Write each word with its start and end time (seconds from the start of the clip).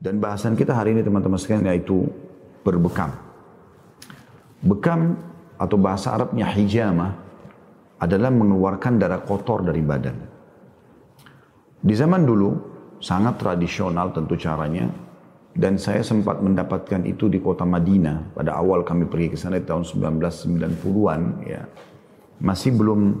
Dan 0.00 0.16
bahasan 0.16 0.56
kita 0.56 0.72
hari 0.72 0.96
ini 0.96 1.04
teman-teman 1.04 1.36
sekalian 1.36 1.68
yaitu 1.68 2.08
berbekam. 2.64 3.12
Bekam 4.64 5.20
atau 5.60 5.76
bahasa 5.76 6.16
Arabnya 6.16 6.48
hijama 6.48 7.20
adalah 8.00 8.32
mengeluarkan 8.32 8.96
darah 8.96 9.20
kotor 9.20 9.60
dari 9.60 9.84
badan. 9.84 10.16
Di 11.84 11.92
zaman 11.92 12.24
dulu 12.24 12.50
sangat 12.96 13.44
tradisional 13.44 14.08
tentu 14.16 14.40
caranya 14.40 14.88
dan 15.52 15.76
saya 15.76 16.00
sempat 16.00 16.40
mendapatkan 16.40 17.04
itu 17.04 17.28
di 17.28 17.36
kota 17.36 17.68
Madinah 17.68 18.32
pada 18.32 18.56
awal 18.56 18.80
kami 18.88 19.04
pergi 19.04 19.32
ke 19.32 19.36
sana 19.36 19.60
di 19.60 19.68
tahun 19.68 19.84
1990-an 19.84 21.20
ya. 21.44 21.68
Masih 22.40 22.72
belum 22.72 23.20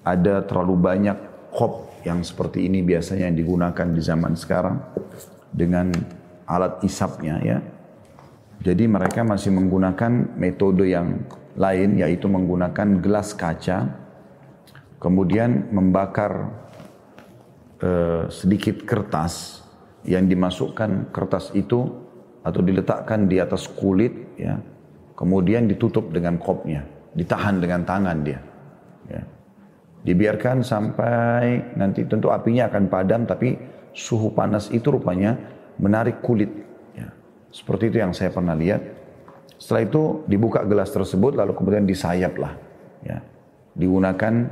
ada 0.00 0.40
terlalu 0.48 0.80
banyak 0.80 1.16
kop 1.52 1.92
yang 2.08 2.24
seperti 2.24 2.64
ini 2.64 2.80
biasanya 2.80 3.28
yang 3.28 3.36
digunakan 3.36 3.86
di 3.92 4.00
zaman 4.00 4.32
sekarang 4.32 4.80
dengan 5.50 5.90
alat 6.46 6.82
isapnya 6.82 7.38
ya. 7.42 7.58
Jadi 8.60 8.84
mereka 8.84 9.24
masih 9.24 9.56
menggunakan 9.56 10.36
metode 10.36 10.84
yang 10.92 11.24
lain 11.56 11.98
yaitu 11.98 12.30
menggunakan 12.30 13.02
gelas 13.02 13.34
kaca 13.34 13.90
kemudian 15.00 15.72
membakar 15.72 16.52
uh, 17.82 18.28
sedikit 18.28 18.84
kertas 18.84 19.64
yang 20.06 20.28
dimasukkan 20.28 21.10
kertas 21.10 21.50
itu 21.56 21.88
atau 22.40 22.60
diletakkan 22.64 23.28
di 23.28 23.36
atas 23.40 23.68
kulit 23.68 24.12
ya 24.40 24.60
kemudian 25.16 25.68
ditutup 25.68 26.08
dengan 26.08 26.40
kopnya 26.40 26.84
ditahan 27.12 27.60
dengan 27.60 27.84
tangan 27.84 28.18
dia 28.24 28.40
ya. 29.10 29.20
dibiarkan 30.06 30.64
sampai 30.64 31.76
nanti 31.76 32.08
tentu 32.08 32.32
apinya 32.32 32.72
akan 32.72 32.84
padam 32.88 33.28
tapi 33.28 33.52
suhu 33.92 34.30
panas 34.34 34.70
itu 34.70 34.88
rupanya 34.90 35.36
menarik 35.80 36.22
kulit 36.22 36.50
seperti 37.50 37.90
itu 37.90 37.96
yang 37.98 38.14
saya 38.14 38.30
pernah 38.30 38.54
lihat. 38.54 38.80
Setelah 39.60 39.82
itu 39.84 40.02
dibuka 40.24 40.64
gelas 40.64 40.88
tersebut 40.94 41.36
lalu 41.36 41.52
kemudian 41.52 41.84
disayap 41.84 42.38
lah. 42.38 42.56
Ya. 43.04 43.20
Digunakan 43.76 44.48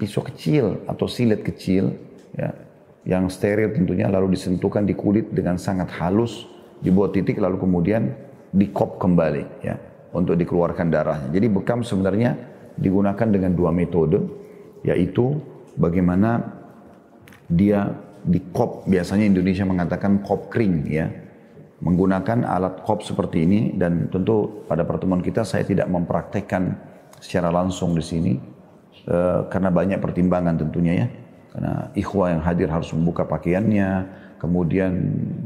pisau 0.00 0.24
kecil 0.26 0.82
atau 0.90 1.06
silet 1.06 1.44
kecil 1.44 1.94
ya, 2.34 2.50
yang 3.06 3.30
steril 3.30 3.70
tentunya 3.70 4.10
lalu 4.10 4.34
disentuhkan 4.34 4.82
di 4.82 4.96
kulit 4.96 5.30
dengan 5.30 5.54
sangat 5.54 5.92
halus 6.00 6.50
dibuat 6.82 7.14
titik 7.14 7.38
lalu 7.38 7.62
kemudian 7.62 8.10
dikop 8.50 8.98
kembali 8.98 9.62
ya 9.62 9.78
untuk 10.10 10.34
dikeluarkan 10.34 10.90
darahnya. 10.90 11.28
Jadi 11.30 11.46
bekam 11.46 11.86
sebenarnya 11.86 12.34
digunakan 12.74 13.28
dengan 13.30 13.54
dua 13.54 13.70
metode 13.70 14.18
yaitu 14.82 15.38
bagaimana 15.78 16.42
dia 17.46 17.94
dikop 18.24 18.88
biasanya 18.88 19.28
Indonesia 19.28 19.64
mengatakan 19.68 20.24
kop 20.24 20.48
kering 20.48 20.76
ya. 20.88 21.06
Menggunakan 21.84 22.48
alat 22.48 22.80
kop 22.80 23.04
seperti 23.04 23.44
ini 23.44 23.60
dan 23.76 24.08
tentu 24.08 24.64
pada 24.64 24.88
pertemuan 24.88 25.20
kita 25.20 25.44
saya 25.44 25.68
tidak 25.68 25.84
mempraktekkan 25.92 26.80
secara 27.20 27.52
langsung 27.52 27.92
di 27.92 28.00
sini 28.00 28.32
uh, 29.04 29.44
karena 29.52 29.68
banyak 29.68 30.00
pertimbangan 30.00 30.56
tentunya 30.56 31.04
ya. 31.04 31.06
Karena 31.54 31.72
ikhwah 31.92 32.34
yang 32.34 32.42
hadir 32.42 32.72
harus 32.72 32.90
membuka 32.96 33.28
pakaiannya 33.28 33.88
kemudian 34.40 34.92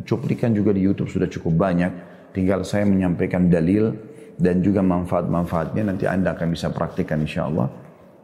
cuplikan 0.06 0.54
juga 0.54 0.70
di 0.72 0.86
YouTube 0.86 1.10
sudah 1.10 1.26
cukup 1.26 1.58
banyak. 1.58 1.92
Tinggal 2.32 2.62
saya 2.62 2.86
menyampaikan 2.86 3.50
dalil 3.50 3.92
dan 4.38 4.62
juga 4.62 4.80
manfaat-manfaatnya 4.86 5.90
nanti 5.90 6.06
anda 6.06 6.38
akan 6.38 6.54
bisa 6.54 6.70
praktikkan 6.70 7.26
insya 7.26 7.50
Allah. 7.50 7.66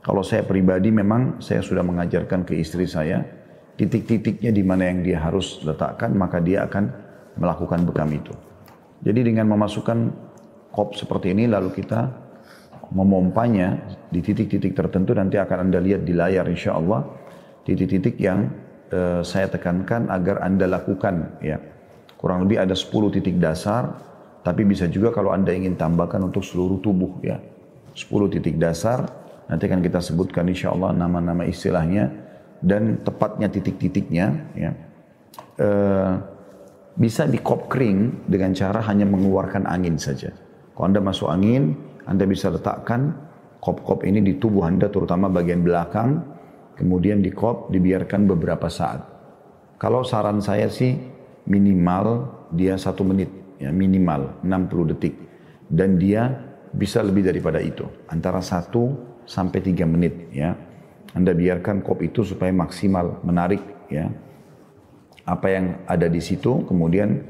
Kalau 0.04 0.22
saya 0.22 0.46
pribadi 0.46 0.94
memang 0.94 1.42
saya 1.42 1.64
sudah 1.64 1.82
mengajarkan 1.82 2.46
ke 2.46 2.54
istri 2.60 2.86
saya 2.86 3.43
titik-titiknya 3.74 4.54
di 4.54 4.62
mana 4.62 4.86
yang 4.86 5.02
dia 5.02 5.18
harus 5.18 5.62
letakkan 5.66 6.14
maka 6.14 6.38
dia 6.38 6.66
akan 6.66 6.84
melakukan 7.38 7.82
bekam 7.86 8.10
itu. 8.14 8.34
Jadi 9.02 9.20
dengan 9.26 9.50
memasukkan 9.50 9.98
kop 10.70 10.94
seperti 10.94 11.34
ini 11.34 11.50
lalu 11.50 11.74
kita 11.74 12.24
memompanya 12.94 13.98
di 14.08 14.22
titik-titik 14.22 14.72
tertentu 14.72 15.12
nanti 15.18 15.36
akan 15.36 15.68
Anda 15.70 15.82
lihat 15.82 16.06
di 16.06 16.14
layar 16.14 16.46
insya 16.46 16.78
Allah 16.78 17.02
titik-titik 17.66 18.16
yang 18.22 18.48
uh, 18.94 19.20
saya 19.26 19.50
tekankan 19.50 20.08
agar 20.08 20.40
Anda 20.46 20.70
lakukan 20.70 21.42
ya. 21.42 21.58
Kurang 22.14 22.48
lebih 22.48 22.56
ada 22.62 22.72
10 22.72 22.88
titik 23.20 23.36
dasar 23.42 24.00
tapi 24.46 24.64
bisa 24.64 24.86
juga 24.86 25.10
kalau 25.10 25.34
Anda 25.34 25.52
ingin 25.52 25.74
tambahkan 25.74 26.22
untuk 26.22 26.46
seluruh 26.46 26.78
tubuh 26.78 27.20
ya. 27.20 27.42
10 27.94 28.08
titik 28.38 28.56
dasar 28.56 29.04
nanti 29.50 29.68
akan 29.68 29.84
kita 29.84 30.00
sebutkan 30.00 30.48
insya 30.48 30.72
Allah 30.72 30.96
nama-nama 30.96 31.44
istilahnya 31.44 32.23
dan 32.64 33.04
tepatnya 33.04 33.52
titik-titiknya 33.52 34.26
ya. 34.56 34.70
Uh, 35.54 36.12
bisa 36.94 37.26
dikop 37.26 37.66
kering 37.66 38.26
dengan 38.30 38.54
cara 38.54 38.78
hanya 38.86 39.04
mengeluarkan 39.04 39.66
angin 39.66 39.98
saja. 39.98 40.30
Kalau 40.74 40.86
Anda 40.86 41.02
masuk 41.02 41.26
angin, 41.26 41.74
Anda 42.06 42.24
bisa 42.26 42.50
letakkan 42.54 43.14
kop-kop 43.58 44.06
ini 44.06 44.22
di 44.22 44.38
tubuh 44.38 44.66
Anda 44.66 44.86
terutama 44.90 45.26
bagian 45.26 45.66
belakang, 45.66 46.22
kemudian 46.78 47.22
dikop 47.22 47.70
dibiarkan 47.74 48.30
beberapa 48.30 48.70
saat. 48.70 49.02
Kalau 49.78 50.06
saran 50.06 50.38
saya 50.38 50.70
sih 50.70 50.94
minimal 51.50 52.30
dia 52.54 52.78
satu 52.78 53.02
menit, 53.02 53.32
ya 53.58 53.74
minimal 53.74 54.44
60 54.46 54.90
detik. 54.94 55.14
Dan 55.64 55.98
dia 55.98 56.30
bisa 56.70 57.02
lebih 57.02 57.26
daripada 57.26 57.58
itu, 57.58 57.88
antara 58.06 58.38
satu 58.38 58.94
sampai 59.26 59.58
tiga 59.64 59.88
menit 59.88 60.30
ya. 60.30 60.54
Anda 61.14 61.30
biarkan 61.30 61.86
kop 61.86 62.02
itu 62.02 62.26
supaya 62.26 62.50
maksimal 62.50 63.22
menarik 63.22 63.62
ya. 63.86 64.10
Apa 65.24 65.46
yang 65.48 65.66
ada 65.86 66.10
di 66.10 66.20
situ 66.20 66.66
kemudian 66.66 67.22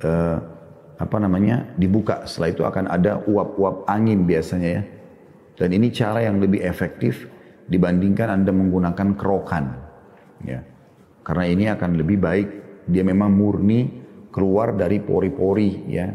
eh, 0.00 0.38
apa 0.96 1.16
namanya 1.18 1.74
dibuka. 1.74 2.22
Setelah 2.24 2.50
itu 2.54 2.62
akan 2.62 2.84
ada 2.86 3.18
uap-uap 3.26 3.90
angin 3.90 4.22
biasanya 4.22 4.70
ya. 4.78 4.82
Dan 5.58 5.68
ini 5.74 5.90
cara 5.90 6.22
yang 6.22 6.38
lebih 6.38 6.62
efektif 6.62 7.26
dibandingkan 7.66 8.30
anda 8.30 8.54
menggunakan 8.54 9.18
kerokan 9.18 9.64
ya. 10.46 10.62
Karena 11.26 11.44
ini 11.50 11.64
akan 11.66 11.98
lebih 11.98 12.18
baik. 12.22 12.48
Dia 12.86 13.02
memang 13.06 13.30
murni 13.30 13.86
keluar 14.30 14.74
dari 14.78 15.02
pori-pori 15.02 15.70
ya. 15.90 16.08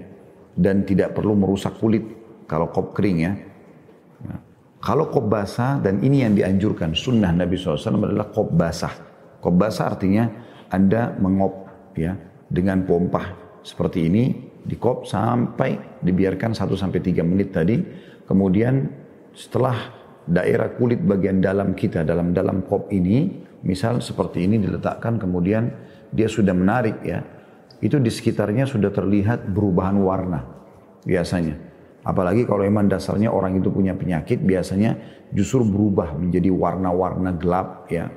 Dan 0.58 0.88
tidak 0.88 1.14
perlu 1.14 1.38
merusak 1.38 1.78
kulit 1.78 2.04
kalau 2.48 2.72
kop 2.72 2.96
kering 2.96 3.20
ya. 3.20 3.34
Kalau 4.88 5.12
kop 5.12 5.28
basah 5.28 5.84
dan 5.84 6.00
ini 6.00 6.24
yang 6.24 6.32
dianjurkan 6.32 6.96
sunnah 6.96 7.36
Nabi 7.36 7.60
SAW 7.60 8.08
adalah 8.08 8.32
kop 8.32 8.56
basah 8.56 8.96
kop 9.44 9.60
basah 9.60 9.92
artinya 9.92 10.32
anda 10.72 11.16
mengop 11.20 11.68
ya 11.96 12.16
dengan 12.48 12.84
pompa. 12.84 13.36
Seperti 13.64 14.08
ini 14.08 14.32
dikop 14.64 15.04
sampai 15.08 16.00
dibiarkan 16.00 16.56
1 16.56 16.76
sampai 16.76 17.00
3 17.04 17.24
menit 17.24 17.52
tadi. 17.52 17.76
Kemudian 18.28 18.88
setelah 19.32 19.76
daerah 20.28 20.76
kulit 20.76 21.00
bagian 21.00 21.40
dalam 21.40 21.72
kita 21.72 22.04
dalam 22.04 22.36
dalam 22.36 22.64
kop 22.68 22.92
ini 22.92 23.44
misal 23.64 24.04
seperti 24.04 24.44
ini 24.44 24.60
diletakkan 24.60 25.16
kemudian 25.20 25.72
dia 26.12 26.28
sudah 26.28 26.56
menarik 26.56 27.00
ya. 27.04 27.24
Itu 27.78 28.02
di 28.02 28.10
sekitarnya 28.10 28.66
sudah 28.66 28.90
terlihat 28.90 29.54
perubahan 29.54 30.02
warna 30.02 30.42
biasanya 31.06 31.67
apalagi 32.08 32.48
kalau 32.48 32.64
memang 32.64 32.88
dasarnya 32.88 33.28
orang 33.28 33.60
itu 33.60 33.68
punya 33.68 33.92
penyakit 33.92 34.40
biasanya 34.40 34.96
justru 35.36 35.68
berubah 35.68 36.16
menjadi 36.16 36.48
warna-warna 36.48 37.36
gelap 37.36 37.92
ya 37.92 38.08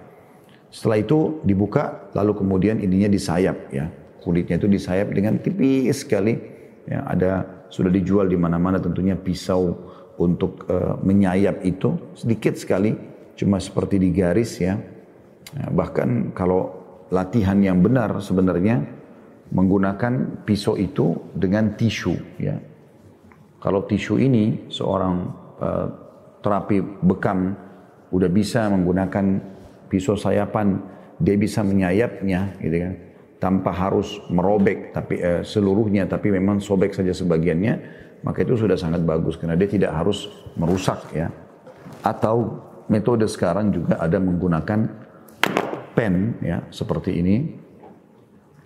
setelah 0.71 1.03
itu 1.03 1.43
dibuka, 1.43 2.11
lalu 2.15 2.39
kemudian 2.39 2.79
ininya 2.79 3.11
disayap 3.11 3.75
ya. 3.75 3.91
Kulitnya 4.23 4.55
itu 4.55 4.71
disayap 4.71 5.11
dengan 5.11 5.43
tipis 5.43 6.07
sekali. 6.07 6.39
Ya, 6.87 7.03
ada 7.11 7.67
sudah 7.69 7.91
dijual 7.91 8.31
di 8.31 8.39
mana-mana 8.39 8.79
tentunya 8.79 9.19
pisau 9.19 9.75
untuk 10.17 10.65
uh, 10.71 10.95
menyayap 11.03 11.67
itu 11.67 12.15
sedikit 12.15 12.55
sekali, 12.55 12.95
cuma 13.35 13.59
seperti 13.59 13.99
digaris 13.99 14.63
ya. 14.63 14.79
ya. 15.59 15.67
Bahkan 15.75 16.39
kalau 16.39 16.71
latihan 17.11 17.59
yang 17.59 17.83
benar 17.83 18.23
sebenarnya 18.23 18.87
menggunakan 19.51 20.47
pisau 20.47 20.79
itu 20.79 21.19
dengan 21.35 21.75
tisu 21.75 22.15
ya. 22.39 22.63
Kalau 23.61 23.85
tisu 23.85 24.17
ini 24.17 24.73
seorang 24.73 25.15
uh, 25.61 25.87
terapi 26.41 26.81
bekam 27.05 27.53
udah 28.11 28.31
bisa 28.33 28.67
menggunakan 28.73 29.39
pisau 29.93 30.17
sayapan 30.17 30.81
dia 31.21 31.37
bisa 31.37 31.61
menyayapnya 31.61 32.57
gitu 32.59 32.77
kan 32.81 32.95
tanpa 33.41 33.71
harus 33.73 34.21
merobek 34.29 34.93
tapi 34.93 35.21
eh, 35.21 35.43
seluruhnya 35.45 36.05
tapi 36.05 36.33
memang 36.33 36.61
sobek 36.61 36.93
saja 36.93 37.13
sebagiannya 37.13 37.75
maka 38.21 38.45
itu 38.45 38.57
sudah 38.57 38.77
sangat 38.77 39.01
bagus 39.05 39.41
karena 39.41 39.57
dia 39.57 39.69
tidak 39.69 39.93
harus 39.97 40.29
merusak 40.57 41.01
ya. 41.17 41.33
Atau 42.05 42.61
metode 42.89 43.25
sekarang 43.29 43.73
juga 43.73 43.97
ada 43.97 44.21
menggunakan 44.21 44.81
pen 45.97 46.37
ya 46.45 46.65
seperti 46.69 47.17
ini 47.21 47.37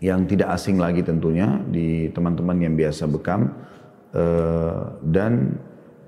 yang 0.02 0.26
tidak 0.26 0.58
asing 0.58 0.76
lagi 0.76 1.06
tentunya 1.06 1.62
di 1.70 2.10
teman-teman 2.10 2.58
yang 2.60 2.74
biasa 2.74 3.06
bekam 3.06 3.54
eh, 4.14 4.80
dan 5.02 5.58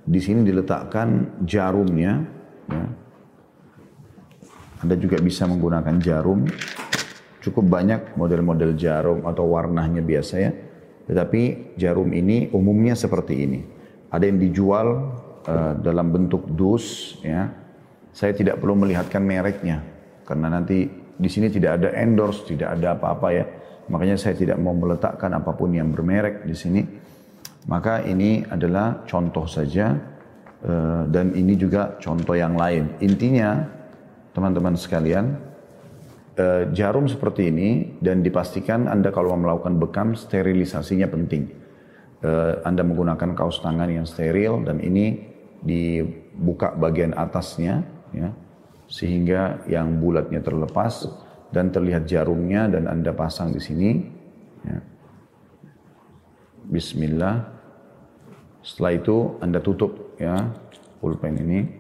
di 0.07 0.21
sini 0.23 0.47
diletakkan 0.47 1.43
jarumnya 1.43 2.23
ya, 2.71 2.87
anda 4.87 4.95
juga 4.97 5.19
bisa 5.19 5.49
menggunakan 5.49 5.97
jarum. 5.99 6.47
cukup 7.47 7.79
banyak 7.79 8.19
model-model 8.19 8.75
jarum 8.75 9.23
atau 9.23 9.47
warnanya 9.47 10.03
biasa 10.03 10.35
ya. 10.35 10.51
Tetapi 11.07 11.75
jarum 11.79 12.11
ini 12.11 12.51
umumnya 12.51 12.99
seperti 12.99 13.35
ini. 13.47 13.63
Ada 14.11 14.27
yang 14.27 14.43
dijual 14.43 14.87
uh, 15.47 15.79
dalam 15.79 16.11
bentuk 16.11 16.43
dus 16.51 17.15
ya. 17.23 17.47
Saya 18.11 18.35
tidak 18.35 18.59
perlu 18.59 18.75
melihatkan 18.75 19.23
mereknya 19.23 19.79
karena 20.27 20.59
nanti 20.59 20.91
di 21.17 21.29
sini 21.31 21.47
tidak 21.49 21.79
ada 21.79 21.95
endorse, 21.95 22.51
tidak 22.51 22.75
ada 22.75 22.99
apa-apa 22.99 23.29
ya. 23.31 23.47
Makanya 23.87 24.19
saya 24.19 24.35
tidak 24.35 24.59
mau 24.59 24.75
meletakkan 24.75 25.31
apa 25.31 25.55
pun 25.55 25.71
yang 25.71 25.95
bermerek 25.95 26.43
di 26.43 26.57
sini. 26.59 26.83
Maka 27.67 28.07
ini 28.07 28.47
adalah 28.47 29.03
contoh 29.11 29.43
saja 29.51 29.99
uh, 30.63 31.03
dan 31.11 31.35
ini 31.35 31.59
juga 31.59 31.99
contoh 31.99 32.39
yang 32.39 32.55
lain. 32.55 32.95
Intinya 33.03 33.67
teman-teman 34.31 34.79
sekalian, 34.79 35.35
uh, 36.39 36.71
jarum 36.71 37.11
seperti 37.11 37.51
ini 37.51 37.99
dan 37.99 38.23
dipastikan 38.23 38.87
Anda 38.87 39.11
kalau 39.11 39.35
melakukan 39.35 39.83
bekam 39.83 40.15
sterilisasinya 40.15 41.11
penting. 41.11 41.51
Uh, 42.25 42.65
anda 42.65 42.81
menggunakan 42.81 43.37
kaos 43.37 43.61
tangan 43.61 43.93
yang 43.93 44.09
steril 44.09 44.65
dan 44.65 44.81
ini 44.81 45.21
dibuka 45.61 46.73
bagian 46.73 47.13
atasnya 47.13 47.85
ya 48.17 48.33
sehingga 48.89 49.67
yang 49.69 50.01
bulatnya 50.01 50.41
terlepas 50.41 51.11
dan 51.51 51.71
terlihat 51.75 52.07
jarumnya 52.07 52.71
dan 52.71 52.87
Anda 52.87 53.13
pasang 53.13 53.53
di 53.53 53.61
sini 53.61 53.91
ya. 54.65 54.79
Bismillah 56.67 57.56
setelah 58.67 58.99
itu 58.99 59.39
Anda 59.39 59.63
tutup 59.63 60.19
ya 60.19 60.51
pulpen 60.99 61.39
ini 61.39 61.71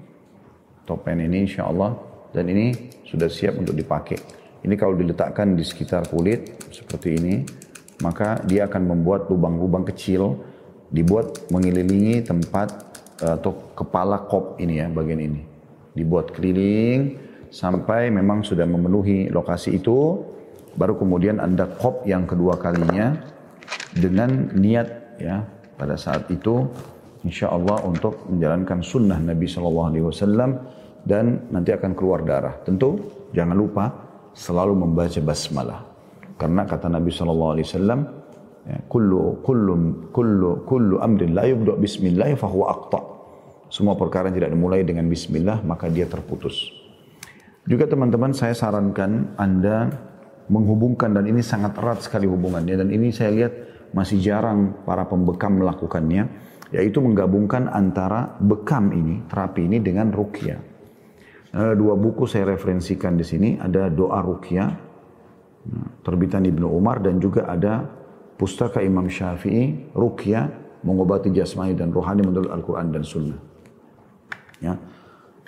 topen 0.86 1.18
ini 1.18 1.50
insya 1.50 1.66
Allah 1.66 1.98
dan 2.30 2.46
ini 2.46 2.70
sudah 3.02 3.26
siap 3.26 3.58
untuk 3.58 3.74
dipakai 3.74 4.46
ini 4.66 4.74
kalau 4.74 4.98
diletakkan 4.98 5.54
di 5.54 5.62
sekitar 5.62 6.10
kulit 6.10 6.58
seperti 6.74 7.14
ini, 7.22 7.34
maka 8.02 8.42
dia 8.42 8.66
akan 8.66 8.98
membuat 8.98 9.30
lubang-lubang 9.30 9.86
kecil 9.86 10.42
dibuat 10.90 11.46
mengelilingi 11.54 12.26
tempat 12.26 12.68
eh, 13.22 13.38
atau 13.38 13.54
kepala 13.78 14.26
kop 14.26 14.58
ini 14.58 14.82
ya 14.82 14.90
bagian 14.90 15.22
ini. 15.22 15.42
Dibuat 15.94 16.34
keliling 16.34 17.14
sampai 17.54 18.10
memang 18.10 18.42
sudah 18.42 18.66
memenuhi 18.66 19.30
lokasi 19.30 19.78
itu, 19.78 20.18
baru 20.74 20.98
kemudian 20.98 21.38
Anda 21.38 21.70
kop 21.70 22.02
yang 22.02 22.26
kedua 22.26 22.58
kalinya 22.58 23.14
dengan 23.94 24.50
niat 24.50 25.20
ya 25.22 25.46
pada 25.76 25.94
saat 25.96 26.28
itu 26.32 26.66
insya 27.22 27.52
Allah 27.52 27.80
untuk 27.84 28.28
menjalankan 28.28 28.80
sunnah 28.80 29.20
Nabi 29.20 29.46
Shallallahu 29.48 29.88
Alaihi 29.92 30.04
Wasallam 30.04 30.50
dan 31.06 31.46
nanti 31.54 31.70
akan 31.70 31.94
keluar 31.94 32.26
darah. 32.26 32.58
Tentu 32.66 32.98
jangan 33.30 33.54
lupa 33.54 33.84
selalu 34.34 34.74
membaca 34.74 35.20
basmalah. 35.22 35.80
Karena 36.36 36.68
kata 36.68 36.92
Nabi 36.92 37.08
sallallahu 37.08 37.52
alaihi 37.56 37.66
wasallam, 37.72 38.00
ya, 38.68 38.76
kullu 38.92 39.40
kullu 39.40 39.74
kullu 40.12 40.50
kullu 40.68 41.00
amrin 41.00 41.32
la 41.32 41.48
yubda 41.48 41.80
bismillah 41.80 42.36
fa 42.36 42.50
huwa 42.50 42.66
aqta. 42.76 43.00
Semua 43.72 43.96
perkara 43.96 44.28
yang 44.28 44.36
tidak 44.36 44.50
dimulai 44.52 44.84
dengan 44.84 45.08
bismillah 45.08 45.64
maka 45.64 45.88
dia 45.88 46.04
terputus. 46.04 46.68
Juga 47.66 47.88
teman-teman 47.88 48.30
saya 48.30 48.54
sarankan 48.54 49.34
Anda 49.40 49.90
menghubungkan 50.46 51.10
dan 51.16 51.26
ini 51.26 51.42
sangat 51.42 51.74
erat 51.80 52.04
sekali 52.04 52.30
hubungannya 52.30 52.78
dan 52.78 52.88
ini 52.94 53.10
saya 53.10 53.34
lihat 53.34 53.52
masih 53.96 54.20
jarang 54.20 54.84
para 54.84 55.08
pembekam 55.08 55.56
melakukannya 55.56 56.28
yaitu 56.74 57.00
menggabungkan 57.00 57.70
antara 57.70 58.36
bekam 58.42 58.92
ini, 58.92 59.24
terapi 59.30 59.64
ini 59.64 59.78
dengan 59.80 60.12
rukyah. 60.12 60.60
Ada 61.56 61.72
dua 61.72 61.96
buku 61.96 62.28
saya 62.28 62.52
referensikan 62.52 63.16
di 63.16 63.24
sini. 63.24 63.56
Ada 63.56 63.88
doa 63.88 64.20
rukyah 64.20 64.68
nah, 65.72 65.88
terbitan 66.04 66.44
Ibnu 66.44 66.68
Umar 66.68 67.00
dan 67.00 67.16
juga 67.16 67.48
ada 67.48 67.86
pustaka 68.36 68.84
Imam 68.84 69.08
Syafi'i 69.08 69.94
rukyah 69.96 70.52
mengobati 70.84 71.32
jasmani 71.32 71.72
dan 71.72 71.94
rohani 71.94 72.20
menurut 72.26 72.52
Al-Quran 72.52 72.92
dan 72.92 73.02
Sunnah. 73.06 73.40
Ya. 74.60 74.76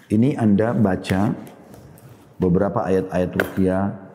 Ini 0.08 0.40
Anda 0.40 0.72
baca 0.72 1.36
beberapa 2.40 2.88
ayat-ayat 2.88 3.30
rukyah. 3.36 4.07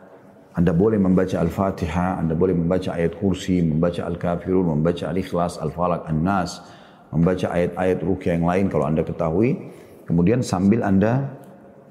Anda 0.54 0.70
boleh 0.70 1.02
membaca 1.02 1.34
Al-Fatihah, 1.42 2.22
Anda 2.22 2.38
boleh 2.38 2.54
membaca 2.54 2.94
ayat 2.94 3.18
kursi, 3.18 3.58
membaca 3.58 4.06
Al-Kafirun, 4.06 4.78
membaca 4.78 5.10
Al-Ikhlas, 5.10 5.58
Al-Falak, 5.58 6.06
An-Nas, 6.06 6.62
membaca 7.10 7.50
ayat-ayat 7.50 7.98
rukyah 8.06 8.38
yang 8.38 8.46
lain 8.46 8.64
kalau 8.70 8.86
Anda 8.86 9.02
ketahui. 9.02 9.58
Kemudian 10.06 10.46
sambil 10.46 10.86
Anda 10.86 11.26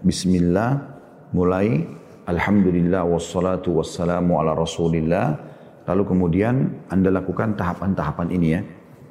Bismillah 0.04 0.80
mulai 1.36 1.88
Alhamdulillah 2.24 3.04
wassalatu 3.04 3.84
wassalamu 3.84 4.40
ala 4.40 4.56
rasulillah. 4.56 5.36
Lalu 5.84 6.04
kemudian 6.08 6.88
anda 6.88 7.12
lakukan 7.12 7.60
tahapan-tahapan 7.60 8.32
ini 8.32 8.48
ya. 8.56 8.62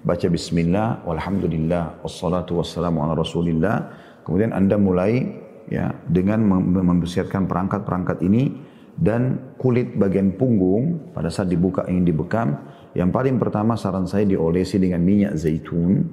Baca 0.02 0.26
bismillah 0.32 1.04
walhamdulillah 1.04 2.00
wassalatu 2.00 2.64
wassalamu 2.64 3.04
ala 3.04 3.12
rasulillah. 3.12 3.92
Kemudian 4.24 4.56
anda 4.56 4.80
mulai 4.80 5.28
ya 5.68 5.92
dengan 6.08 6.40
mempersiapkan 6.72 7.44
perangkat-perangkat 7.44 8.24
ini 8.24 8.61
dan 8.98 9.54
kulit 9.56 9.96
bagian 9.96 10.36
punggung 10.36 11.12
pada 11.16 11.32
saat 11.32 11.48
dibuka 11.48 11.88
ingin 11.88 12.04
dibekam 12.12 12.48
yang 12.92 13.08
paling 13.08 13.40
pertama 13.40 13.72
saran 13.76 14.04
saya 14.04 14.28
diolesi 14.28 14.76
dengan 14.76 15.00
minyak 15.00 15.32
zaitun 15.36 16.04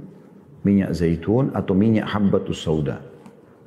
minyak 0.63 0.95
zaitun 0.95 1.51
atau 1.51 1.75
minyak 1.75 2.07
habbatus 2.07 2.63
sauda 2.63 3.03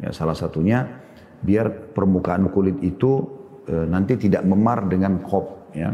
ya 0.00 0.10
salah 0.12 0.36
satunya 0.36 1.02
biar 1.42 1.92
permukaan 1.92 2.48
kulit 2.54 2.78
itu 2.80 3.26
e, 3.66 3.74
nanti 3.90 4.14
tidak 4.16 4.46
memar 4.46 4.86
dengan 4.86 5.20
kop 5.20 5.74
ya. 5.74 5.90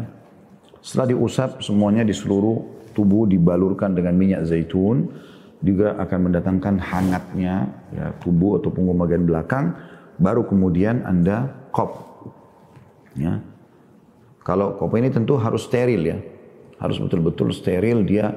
Setelah 0.78 1.16
diusap 1.16 1.58
semuanya 1.64 2.06
di 2.06 2.14
seluruh 2.14 2.92
tubuh 2.94 3.26
dibalurkan 3.26 3.96
dengan 3.96 4.14
minyak 4.14 4.46
zaitun 4.46 5.10
juga 5.58 5.98
akan 5.98 6.30
mendatangkan 6.30 6.74
hangatnya 6.78 7.66
ya, 7.90 8.14
tubuh 8.22 8.62
atau 8.62 8.70
punggung 8.70 8.94
bagian 8.94 9.26
belakang 9.26 9.74
baru 10.22 10.46
kemudian 10.46 11.02
Anda 11.02 11.50
kop 11.74 12.07
ya. 13.18 13.42
Kalau 14.46 14.78
kop 14.80 14.94
ini 14.96 15.12
tentu 15.12 15.36
harus 15.36 15.66
steril 15.68 16.02
ya. 16.06 16.18
Harus 16.78 17.02
betul-betul 17.02 17.50
steril 17.50 18.06
dia 18.06 18.32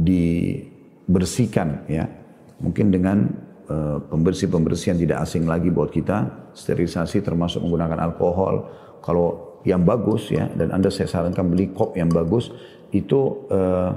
dibersihkan 0.00 1.86
ya. 1.86 2.08
Mungkin 2.56 2.88
dengan 2.88 3.46
Eh, 3.66 3.98
pembersih-pembersih 3.98 4.94
yang 4.94 5.00
tidak 5.02 5.18
asing 5.26 5.42
lagi 5.42 5.74
buat 5.74 5.90
kita, 5.90 6.30
sterilisasi 6.54 7.18
termasuk 7.18 7.66
menggunakan 7.66 7.98
alkohol. 7.98 8.62
Kalau 9.02 9.58
yang 9.66 9.82
bagus 9.82 10.30
ya, 10.30 10.46
dan 10.54 10.70
Anda 10.70 10.86
saya 10.86 11.10
sarankan 11.10 11.50
beli 11.50 11.74
kop 11.74 11.98
yang 11.98 12.06
bagus, 12.06 12.54
itu 12.94 13.50
uh, 13.50 13.90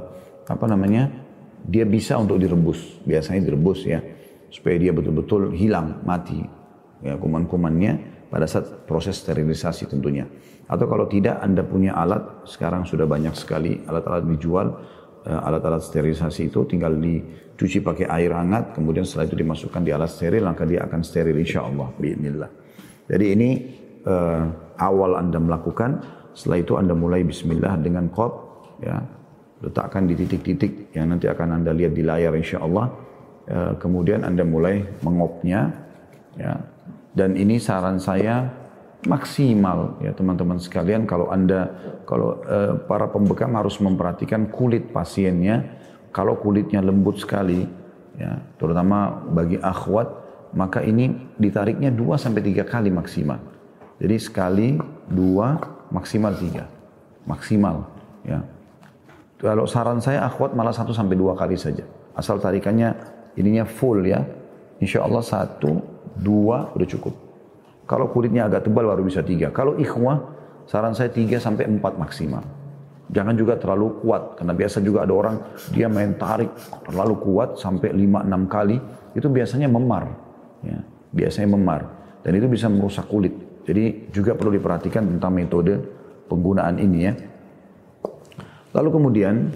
apa 0.50 0.66
namanya, 0.66 1.14
dia 1.62 1.86
bisa 1.86 2.18
untuk 2.18 2.42
direbus, 2.42 2.98
biasanya 3.06 3.46
direbus 3.46 3.86
ya, 3.86 4.02
supaya 4.50 4.82
dia 4.82 4.90
betul-betul 4.90 5.54
hilang, 5.54 6.02
mati 6.02 6.42
ya 7.06 7.14
kuman-kumannya 7.22 8.19
pada 8.30 8.46
saat 8.46 8.86
proses 8.86 9.18
sterilisasi 9.20 9.90
tentunya. 9.90 10.30
Atau 10.70 10.86
kalau 10.86 11.10
tidak 11.10 11.42
Anda 11.42 11.66
punya 11.66 11.98
alat, 11.98 12.46
sekarang 12.46 12.86
sudah 12.86 13.10
banyak 13.10 13.34
sekali 13.34 13.82
alat-alat 13.90 14.24
dijual, 14.30 14.68
Eh, 15.20 15.36
alat-alat 15.36 15.84
sterilisasi 15.84 16.48
itu 16.48 16.64
tinggal 16.64 16.96
dicuci 16.96 17.84
pakai 17.84 18.08
air 18.08 18.32
hangat, 18.32 18.72
kemudian 18.72 19.04
setelah 19.04 19.28
itu 19.28 19.36
dimasukkan 19.36 19.84
di 19.84 19.92
alat 19.92 20.08
steril, 20.08 20.48
maka 20.48 20.64
dia 20.64 20.88
akan 20.88 21.04
steril 21.04 21.36
insya 21.36 21.68
Allah. 21.68 21.92
Bismillah. 22.00 22.48
Jadi 23.04 23.26
ini 23.36 23.50
uh, 24.08 24.48
awal 24.80 25.20
Anda 25.20 25.44
melakukan, 25.44 26.02
setelah 26.32 26.58
itu 26.64 26.74
Anda 26.80 26.96
mulai 26.96 27.28
Bismillah 27.28 27.84
dengan 27.84 28.08
kop, 28.08 28.32
ya, 28.80 28.96
letakkan 29.60 30.08
di 30.08 30.16
titik-titik 30.16 30.96
yang 30.96 31.12
nanti 31.12 31.28
akan 31.28 31.62
Anda 31.62 31.76
lihat 31.76 31.92
di 31.92 32.04
layar 32.08 32.32
insya 32.40 32.64
Allah. 32.64 32.88
Uh, 33.44 33.76
kemudian 33.76 34.24
Anda 34.24 34.48
mulai 34.48 34.88
mengopnya, 35.04 35.68
ya, 36.40 36.64
dan 37.20 37.36
ini 37.36 37.60
saran 37.60 38.00
saya 38.00 38.48
maksimal 39.04 40.00
ya 40.00 40.16
teman-teman 40.16 40.56
sekalian 40.56 41.04
kalau 41.04 41.28
anda 41.28 41.68
kalau 42.08 42.40
uh, 42.48 42.80
para 42.88 43.12
pembekam 43.12 43.52
harus 43.60 43.76
memperhatikan 43.84 44.48
kulit 44.48 44.96
pasiennya. 44.96 45.76
Kalau 46.10 46.42
kulitnya 46.42 46.82
lembut 46.82 47.22
sekali 47.22 47.68
ya 48.18 48.40
terutama 48.58 49.22
bagi 49.30 49.62
akhwat 49.62 50.10
maka 50.58 50.82
ini 50.82 51.14
ditariknya 51.38 51.94
2 51.94 52.02
sampai 52.18 52.42
tiga 52.42 52.66
kali 52.66 52.90
maksimal. 52.90 53.38
Jadi 54.00 54.16
sekali 54.16 54.70
dua 55.12 55.60
maksimal 55.92 56.32
tiga. 56.40 56.66
Maksimal 57.28 57.84
ya. 58.24 58.40
Kalau 59.38 59.68
saran 59.68 60.00
saya 60.00 60.24
akhwat 60.24 60.56
malah 60.56 60.72
satu 60.72 60.96
sampai 60.96 61.20
dua 61.20 61.36
kali 61.36 61.60
saja. 61.60 61.84
Asal 62.16 62.40
tarikannya 62.40 62.96
ininya 63.36 63.68
full 63.68 64.08
ya. 64.08 64.24
Insya 64.80 65.04
Allah 65.04 65.20
satu 65.20 65.84
dua 66.18 66.74
udah 66.74 66.88
cukup 66.90 67.30
kalau 67.90 68.06
kulitnya 68.14 68.46
agak 68.46 68.70
tebal 68.70 68.86
baru 68.86 69.02
bisa 69.02 69.26
tiga. 69.26 69.50
Kalau 69.50 69.74
ikhwah, 69.74 70.22
saran 70.70 70.94
saya 70.94 71.10
tiga 71.10 71.42
sampai 71.42 71.66
empat 71.66 71.98
maksimal. 71.98 72.46
Jangan 73.10 73.34
juga 73.34 73.58
terlalu 73.58 74.06
kuat, 74.06 74.38
karena 74.38 74.54
biasa 74.54 74.78
juga 74.86 75.02
ada 75.02 75.14
orang 75.18 75.42
dia 75.74 75.90
main 75.90 76.14
tarik 76.14 76.54
terlalu 76.86 77.18
kuat 77.18 77.58
sampai 77.58 77.90
lima 77.90 78.22
enam 78.22 78.46
kali, 78.46 78.78
itu 79.18 79.26
biasanya 79.26 79.66
memar. 79.66 80.06
Ya, 80.62 80.86
biasanya 81.10 81.58
memar. 81.58 81.90
Dan 82.22 82.38
itu 82.38 82.46
bisa 82.46 82.70
merusak 82.70 83.10
kulit. 83.10 83.34
Jadi 83.66 84.14
juga 84.14 84.38
perlu 84.38 84.54
diperhatikan 84.54 85.10
tentang 85.10 85.34
metode 85.34 85.82
penggunaan 86.30 86.78
ini 86.78 87.00
ya. 87.02 87.14
Lalu 88.78 88.90
kemudian 88.94 89.50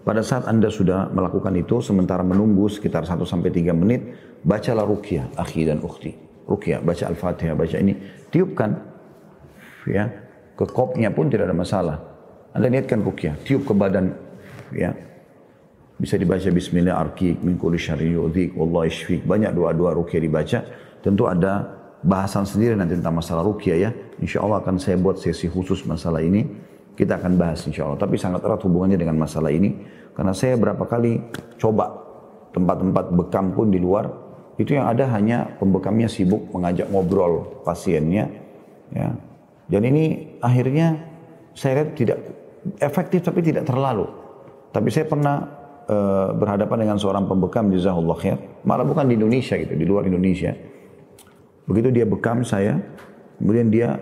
pada 0.00 0.24
saat 0.24 0.48
Anda 0.48 0.72
sudah 0.72 1.12
melakukan 1.12 1.52
itu 1.60 1.84
sementara 1.84 2.24
menunggu 2.24 2.72
sekitar 2.72 3.04
1 3.04 3.20
sampai 3.28 3.52
3 3.52 3.76
menit, 3.76 4.00
bacalah 4.40 4.88
ruqyah 4.88 5.36
akhi 5.36 5.68
dan 5.68 5.84
ukhti. 5.84 6.16
Ruqyah, 6.48 6.80
baca 6.80 7.04
Al-Fatihah, 7.12 7.54
baca 7.54 7.76
ini, 7.76 7.94
tiupkan 8.32 8.80
ya. 9.84 10.08
Ke 10.56 10.64
kopnya 10.68 11.08
pun 11.12 11.28
tidak 11.32 11.48
ada 11.48 11.56
masalah. 11.56 11.96
Anda 12.52 12.68
niatkan 12.68 13.00
ruqyah, 13.00 13.38
tiup 13.44 13.64
ke 13.64 13.72
badan 13.76 14.12
ya. 14.72 14.92
Bisa 16.00 16.16
dibaca 16.16 16.48
bismillah 16.48 16.96
arkik 16.96 17.44
min 17.44 17.60
kulli 17.60 17.76
syarri 17.76 18.16
yu'dhik 18.16 18.56
wallahu. 18.56 19.20
Banyak 19.24 19.52
doa-doa 19.52 19.92
ruqyah 20.00 20.20
dibaca. 20.20 20.58
Tentu 21.04 21.28
ada 21.28 21.76
bahasan 22.00 22.48
sendiri 22.48 22.72
nanti 22.72 22.96
tentang 22.96 23.20
masalah 23.20 23.44
ruqyah 23.44 23.76
ya. 23.76 23.90
Insya 24.16 24.40
Allah 24.40 24.64
akan 24.64 24.80
saya 24.80 24.96
buat 24.96 25.20
sesi 25.20 25.48
khusus 25.48 25.84
masalah 25.84 26.24
ini. 26.24 26.48
Kita 27.00 27.16
akan 27.16 27.40
bahas 27.40 27.64
insya 27.64 27.88
Allah. 27.88 27.96
Tapi 27.96 28.20
sangat 28.20 28.44
erat 28.44 28.60
hubungannya 28.60 29.00
dengan 29.00 29.16
masalah 29.16 29.48
ini. 29.48 29.72
Karena 30.12 30.36
saya 30.36 30.60
berapa 30.60 30.84
kali 30.84 31.16
coba 31.56 31.88
tempat-tempat 32.52 33.16
bekam 33.16 33.56
pun 33.56 33.72
di 33.72 33.80
luar. 33.80 34.12
Itu 34.60 34.76
yang 34.76 34.84
ada 34.84 35.08
hanya 35.16 35.56
pembekamnya 35.56 36.12
sibuk 36.12 36.52
mengajak 36.52 36.92
ngobrol 36.92 37.64
pasiennya. 37.64 38.28
Ya. 38.92 39.16
Dan 39.72 39.82
ini 39.88 40.36
akhirnya 40.44 41.00
saya 41.56 41.80
lihat 41.80 41.96
tidak 41.96 42.18
efektif 42.84 43.24
tapi 43.24 43.40
tidak 43.40 43.64
terlalu. 43.64 44.04
Tapi 44.68 44.92
saya 44.92 45.08
pernah 45.08 45.48
uh, 45.88 46.36
berhadapan 46.36 46.84
dengan 46.84 47.00
seorang 47.00 47.24
pembekam 47.24 47.72
jazahullah 47.72 48.18
khair. 48.20 48.36
Malah 48.68 48.84
bukan 48.84 49.08
di 49.08 49.16
Indonesia 49.16 49.56
gitu, 49.56 49.72
di 49.72 49.88
luar 49.88 50.04
Indonesia 50.04 50.52
Begitu 51.70 51.94
dia 51.94 52.02
bekam 52.02 52.42
saya, 52.42 52.82
kemudian 53.38 53.70
dia 53.70 53.94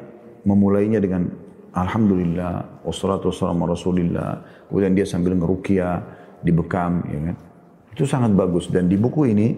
memulainya 0.49 1.05
dengan 1.05 1.29
Alhamdulillah, 1.79 2.83
wassalatu 2.83 3.31
wassalamu 3.31 3.71
rasulillah. 3.71 4.43
Kemudian 4.67 4.99
dia 4.99 5.07
sambil 5.07 5.39
ngerukia, 5.39 6.03
dibekam, 6.43 7.07
ya 7.07 7.19
kan. 7.31 7.37
Itu 7.95 8.03
sangat 8.03 8.35
bagus. 8.35 8.67
Dan 8.67 8.91
di 8.91 8.99
buku 8.99 9.31
ini 9.31 9.55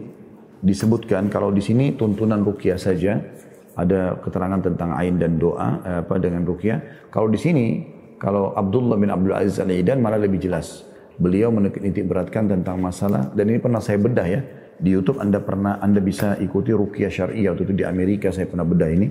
disebutkan 0.61 1.33
kalau 1.33 1.49
di 1.49 1.65
sini 1.65 1.97
tuntunan 1.97 2.45
rukia 2.45 2.77
saja, 2.77 3.17
ada 3.73 4.21
keterangan 4.21 4.61
tentang 4.61 4.93
ain 4.93 5.17
dan 5.17 5.41
doa 5.41 5.81
eh, 5.81 5.99
apa 6.05 6.21
dengan 6.21 6.45
rukia. 6.45 7.09
Kalau 7.09 7.33
di 7.33 7.41
sini, 7.41 7.67
kalau 8.21 8.53
Abdullah 8.53 9.01
bin 9.01 9.09
Abdul 9.09 9.33
Aziz 9.33 9.57
Al-Idan 9.57 10.05
malah 10.05 10.21
lebih 10.21 10.45
jelas. 10.45 10.85
Beliau 11.17 11.49
menitik 11.53 12.05
beratkan 12.05 12.49
tentang 12.49 12.81
masalah, 12.81 13.29
dan 13.37 13.45
ini 13.49 13.61
pernah 13.61 13.81
saya 13.81 14.01
bedah 14.01 14.25
ya, 14.25 14.41
di 14.81 14.89
YouTube 14.89 15.21
Anda 15.21 15.37
pernah 15.41 15.77
Anda 15.81 16.01
bisa 16.01 16.41
ikuti 16.41 16.73
rukyah 16.73 17.13
syariah 17.13 17.53
waktu 17.53 17.69
itu 17.69 17.75
di 17.77 17.85
Amerika 17.85 18.33
saya 18.33 18.49
pernah 18.49 18.65
bedah 18.65 18.89
ini. 18.89 19.09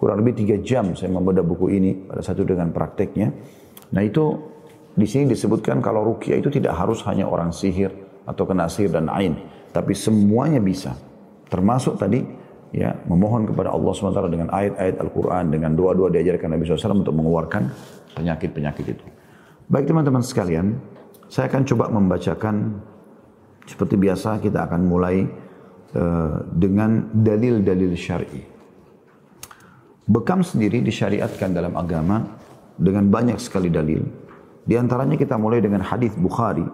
Kurang 0.00 0.24
lebih 0.24 0.32
tiga 0.32 0.56
jam 0.64 0.96
saya 0.96 1.12
membedah 1.12 1.44
buku 1.44 1.76
ini 1.76 1.92
pada 2.08 2.24
satu 2.24 2.40
dengan 2.40 2.72
prakteknya. 2.72 3.28
Nah 3.92 4.00
itu 4.00 4.32
di 4.96 5.04
sini 5.04 5.28
disebutkan 5.28 5.84
kalau 5.84 6.08
rukyah 6.08 6.40
itu 6.40 6.48
tidak 6.48 6.72
harus 6.72 7.04
hanya 7.04 7.28
orang 7.28 7.52
sihir 7.52 7.92
atau 8.24 8.48
kena 8.48 8.64
sihir 8.64 8.96
dan 8.96 9.12
ain, 9.12 9.36
tapi 9.76 9.92
semuanya 9.92 10.56
bisa. 10.56 10.96
Termasuk 11.52 12.00
tadi 12.00 12.24
ya 12.72 12.96
memohon 13.04 13.44
kepada 13.44 13.76
Allah 13.76 13.92
SWT 13.92 14.24
dengan 14.32 14.48
ayat-ayat 14.48 14.96
Al-Quran, 15.04 15.44
dengan 15.52 15.76
doa-doa 15.76 16.08
diajarkan 16.08 16.48
Nabi 16.56 16.64
SAW 16.64 17.04
untuk 17.04 17.14
mengeluarkan 17.20 17.68
penyakit-penyakit 18.16 18.86
itu. 18.96 19.04
Baik 19.68 19.84
teman-teman 19.84 20.24
sekalian, 20.24 20.80
saya 21.28 21.52
akan 21.52 21.62
coba 21.68 21.92
membacakan 21.92 22.82
seperti 23.68 23.94
biasa 24.00 24.40
kita 24.42 24.66
akan 24.66 24.80
mulai 24.82 25.28
uh, 25.94 26.42
dengan 26.50 27.06
dalil-dalil 27.14 27.94
syar'i. 27.94 28.59
Bekam 30.10 30.42
sendiri 30.42 30.82
disyariatkan 30.82 31.54
dalam 31.54 31.78
agama 31.78 32.34
dengan 32.74 33.06
banyak 33.06 33.38
sekali 33.38 33.70
dalil. 33.70 34.02
Di 34.66 34.74
antaranya 34.74 35.14
kita 35.14 35.38
mulai 35.38 35.62
dengan 35.62 35.86
hadis 35.86 36.10
Bukhari 36.18 36.66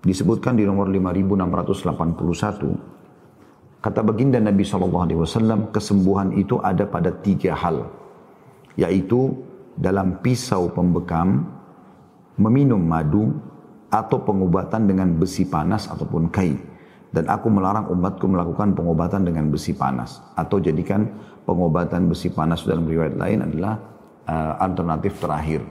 disebutkan 0.00 0.56
di 0.56 0.64
nomor 0.64 0.88
5681 0.88 3.84
kata 3.84 4.00
baginda 4.00 4.40
Nabi 4.40 4.64
SAW 4.64 5.68
kesembuhan 5.68 6.32
itu 6.32 6.56
ada 6.64 6.88
pada 6.88 7.12
tiga 7.12 7.52
hal 7.52 7.92
yaitu 8.80 9.36
dalam 9.76 10.16
pisau 10.24 10.72
pembekam 10.72 11.44
meminum 12.40 12.80
madu 12.80 13.36
atau 13.92 14.24
pengobatan 14.24 14.88
dengan 14.88 15.12
besi 15.12 15.44
panas 15.44 15.92
ataupun 15.92 16.32
kain. 16.32 16.56
Dan 17.12 17.28
aku 17.32 17.48
melarang 17.48 17.88
umatku 17.88 18.28
melakukan 18.28 18.76
pengobatan 18.76 19.24
dengan 19.24 19.48
besi 19.48 19.72
panas. 19.72 20.20
Atau 20.36 20.60
jadikan 20.60 21.08
pengobatan 21.46 22.10
besi 22.10 22.34
panas 22.34 22.66
dalam 22.66 22.84
riwayat 22.84 23.14
lain 23.14 23.46
adalah 23.46 23.78
uh, 24.26 24.58
alternatif 24.60 25.16
terakhir. 25.22 25.62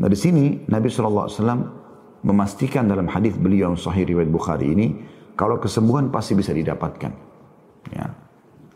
Nah 0.00 0.08
di 0.08 0.16
sini 0.16 0.44
Nabi 0.68 0.92
SAW 0.92 1.80
memastikan 2.20 2.84
dalam 2.84 3.08
hadis 3.08 3.32
beliau 3.36 3.72
yang 3.72 3.80
sahih 3.80 4.04
riwayat 4.04 4.28
Bukhari 4.28 4.76
ini, 4.76 4.86
kalau 5.36 5.56
kesembuhan 5.56 6.12
pasti 6.12 6.36
bisa 6.36 6.52
didapatkan. 6.52 7.12
Ya. 7.88 8.12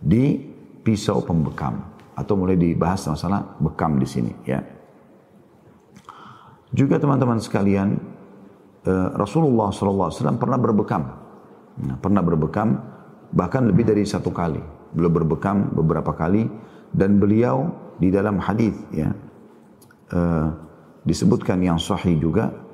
Di 0.00 0.40
pisau 0.80 1.20
pembekam. 1.20 1.92
Atau 2.14 2.38
mulai 2.38 2.54
dibahas 2.54 3.04
masalah 3.10 3.58
bekam 3.60 4.00
di 4.00 4.08
sini. 4.08 4.32
Ya. 4.48 4.64
Juga 6.72 6.96
teman-teman 6.96 7.42
sekalian, 7.42 7.98
eh, 8.86 9.08
Rasulullah 9.18 9.68
SAW 9.74 10.38
pernah 10.38 10.56
berbekam. 10.56 11.02
Nah, 11.74 11.96
pernah 11.98 12.22
berbekam 12.22 12.78
bahkan 13.34 13.66
lebih 13.66 13.82
dari 13.82 14.06
satu 14.06 14.30
kali. 14.30 14.73
Beliau 14.94 15.10
berbekam 15.10 15.74
beberapa 15.74 16.14
kali 16.14 16.46
dan 16.94 17.18
beliau 17.18 17.74
di 17.98 18.14
dalam 18.14 18.38
hadis 18.38 18.74
ya 18.94 19.10
uh, 20.14 20.54
disebutkan 21.02 21.58
yang 21.62 21.78
sahih 21.78 22.18
juga 22.18 22.64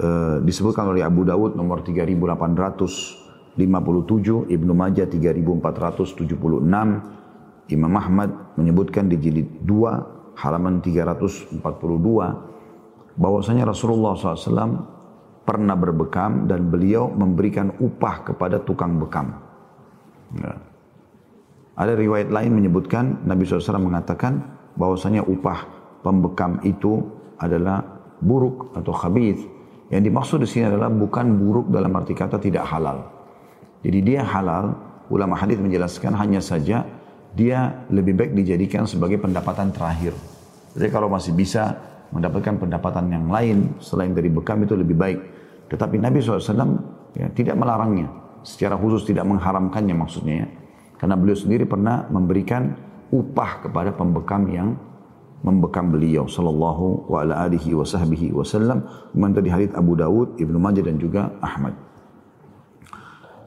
uh, 0.00 0.40
disebutkan 0.44 0.88
oleh 0.92 1.02
Abu 1.04 1.24
Dawud 1.24 1.56
nomor 1.56 1.82
3857, 1.84 3.56
Ibnu 4.48 4.72
Majah 4.72 5.06
3476, 5.08 7.70
Imam 7.70 7.96
Ahmad 7.96 8.30
menyebutkan 8.56 9.08
di 9.08 9.16
jilid 9.20 9.48
2 9.62 10.40
halaman 10.40 10.80
342 10.80 11.60
bahwasanya 13.20 13.68
Rasulullah 13.68 14.16
SAW 14.16 14.88
pernah 15.44 15.76
berbekam 15.76 16.46
dan 16.46 16.70
beliau 16.70 17.10
memberikan 17.10 17.74
upah 17.82 18.22
kepada 18.32 18.62
tukang 18.62 19.02
bekam. 19.02 19.34
Ya. 20.38 20.69
Ada 21.80 21.96
riwayat 21.96 22.28
lain 22.28 22.52
menyebutkan 22.60 23.24
Nabi 23.24 23.48
SAW 23.48 23.80
mengatakan 23.80 24.44
bahwasanya 24.76 25.24
upah 25.24 25.64
pembekam 26.04 26.60
itu 26.60 27.00
adalah 27.40 27.80
buruk 28.20 28.76
atau 28.76 28.92
khabith. 28.92 29.40
Yang 29.88 30.02
dimaksud 30.12 30.38
di 30.44 30.48
sini 30.48 30.68
adalah 30.68 30.92
bukan 30.92 31.40
buruk 31.40 31.72
dalam 31.72 31.88
arti 31.96 32.12
kata 32.12 32.36
tidak 32.36 32.68
halal. 32.68 33.08
Jadi 33.80 33.98
dia 34.04 34.20
halal, 34.28 34.76
ulama 35.08 35.40
hadis 35.40 35.56
menjelaskan 35.56 36.12
hanya 36.20 36.44
saja 36.44 36.84
dia 37.32 37.88
lebih 37.88 38.12
baik 38.12 38.36
dijadikan 38.36 38.84
sebagai 38.84 39.16
pendapatan 39.16 39.72
terakhir. 39.72 40.12
Jadi 40.76 40.88
kalau 40.92 41.08
masih 41.08 41.32
bisa 41.32 41.80
mendapatkan 42.12 42.60
pendapatan 42.60 43.08
yang 43.08 43.24
lain 43.32 43.80
selain 43.80 44.12
dari 44.12 44.28
bekam 44.28 44.60
itu 44.60 44.76
lebih 44.76 45.00
baik. 45.00 45.20
Tetapi 45.72 45.96
Nabi 45.96 46.20
SAW 46.20 46.44
ya, 47.16 47.32
tidak 47.32 47.56
melarangnya. 47.56 48.12
Secara 48.44 48.76
khusus 48.76 49.08
tidak 49.08 49.24
mengharamkannya 49.24 49.96
maksudnya 49.96 50.36
ya. 50.44 50.48
Karena 51.00 51.16
beliau 51.16 51.32
sendiri 51.32 51.64
pernah 51.64 52.04
memberikan 52.12 52.76
upah 53.08 53.64
kepada 53.64 53.96
pembekam 53.96 54.44
yang 54.52 54.76
membekam 55.40 55.88
beliau 55.88 56.28
sallallahu 56.28 57.08
wa 57.08 57.24
ala 57.24 57.48
alihi 57.48 57.72
wa 57.72 57.88
sahbihi 57.88 58.36
wasallam 58.36 58.84
di 59.16 59.48
hadits 59.48 59.72
Abu 59.72 59.96
Dawud, 59.96 60.36
Ibnu 60.36 60.60
Majah 60.60 60.84
dan 60.84 61.00
juga 61.00 61.32
Ahmad. 61.40 61.72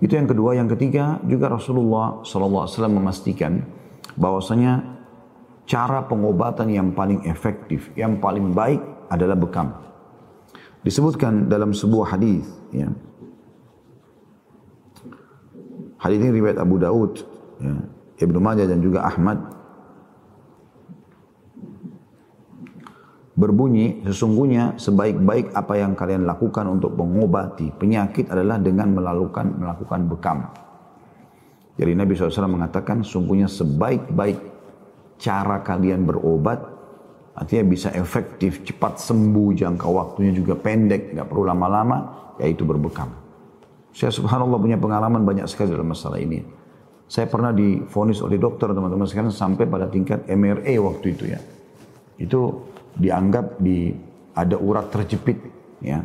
Itu 0.01 0.17
yang 0.17 0.25
kedua, 0.25 0.57
yang 0.57 0.65
ketiga 0.65 1.21
juga 1.29 1.53
Rasulullah 1.53 2.25
sallallahu 2.25 2.65
alaihi 2.65 2.73
wasallam 2.75 2.95
memastikan 2.97 3.53
bahwasanya 4.17 4.83
cara 5.69 6.03
pengobatan 6.09 6.73
yang 6.73 6.91
paling 6.91 7.23
efektif, 7.29 7.93
yang 7.95 8.17
paling 8.17 8.51
baik 8.51 8.81
adalah 9.07 9.37
bekam. 9.37 9.71
Disebutkan 10.83 11.47
dalam 11.47 11.71
sebuah 11.71 12.17
hadis, 12.17 12.43
ya. 12.75 12.91
Hadis 16.01 16.19
ini 16.19 16.35
riwayat 16.35 16.59
Abu 16.59 16.83
Daud, 16.83 17.23
ya, 17.63 17.75
Ibnu 18.27 18.39
Majah 18.43 18.67
dan 18.67 18.83
juga 18.83 19.07
Ahmad. 19.07 19.39
Berbunyi, 23.33 24.05
sesungguhnya 24.05 24.77
sebaik-baik 24.77 25.57
apa 25.57 25.73
yang 25.81 25.97
kalian 25.97 26.29
lakukan 26.29 26.69
untuk 26.69 26.93
mengobati 26.93 27.73
penyakit 27.73 28.29
adalah 28.29 28.61
dengan 28.61 28.93
melakukan 28.93 29.57
melakukan 29.57 30.05
bekam. 30.05 30.37
Jadi 31.73 31.97
Nabi 31.97 32.13
SAW 32.13 32.45
mengatakan, 32.45 33.01
sungguhnya 33.01 33.49
sebaik-baik 33.49 34.37
cara 35.17 35.65
kalian 35.65 36.05
berobat 36.05 36.61
artinya 37.33 37.65
bisa 37.65 37.89
efektif, 37.97 38.61
cepat 38.61 39.01
sembuh, 39.01 39.57
jangka 39.57 39.87
waktunya 39.89 40.29
juga 40.29 40.53
pendek, 40.53 41.17
nggak 41.17 41.25
perlu 41.25 41.49
lama-lama, 41.49 41.97
yaitu 42.37 42.61
berbekam. 42.61 43.09
Saya 43.93 44.13
subhanallah 44.13 44.57
punya 44.57 44.77
pengalaman 44.77 45.25
banyak 45.25 45.49
sekali 45.49 45.73
dalam 45.73 45.89
masalah 45.89 46.21
ini. 46.21 46.45
Saya 47.13 47.29
pernah 47.29 47.53
difonis 47.53 48.25
oleh 48.25 48.41
dokter 48.41 48.73
teman-teman 48.73 49.05
sekarang 49.05 49.29
sampai 49.29 49.69
pada 49.69 49.85
tingkat 49.85 50.25
MRA 50.25 50.81
waktu 50.81 51.13
itu 51.13 51.29
ya. 51.29 51.37
itu 52.17 52.41
dianggap 52.97 53.61
di 53.61 53.93
ada 54.33 54.57
urat 54.57 54.89
terjepit 54.89 55.37
ya 55.81 56.01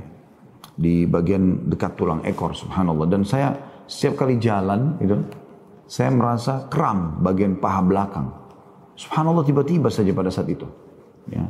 di 0.76 1.08
bagian 1.08 1.64
dekat 1.64 1.96
tulang 1.96 2.20
ekor 2.28 2.52
subhanallah. 2.52 3.08
Dan 3.08 3.24
saya 3.24 3.56
setiap 3.88 4.20
kali 4.24 4.36
jalan 4.36 5.00
itu 5.00 5.16
saya 5.88 6.12
merasa 6.12 6.68
kram 6.68 7.24
bagian 7.24 7.56
paha 7.56 7.80
belakang. 7.80 8.28
Subhanallah 9.00 9.48
tiba-tiba 9.48 9.88
saja 9.88 10.12
pada 10.12 10.28
saat 10.28 10.52
itu 10.52 10.68
ya. 11.32 11.44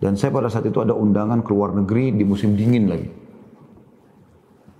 Dan 0.00 0.16
saya 0.16 0.32
pada 0.32 0.48
saat 0.48 0.64
itu 0.64 0.80
ada 0.80 0.96
undangan 0.96 1.44
ke 1.44 1.52
luar 1.52 1.76
negeri 1.76 2.16
di 2.16 2.24
musim 2.24 2.56
dingin 2.56 2.88
lagi. 2.88 3.12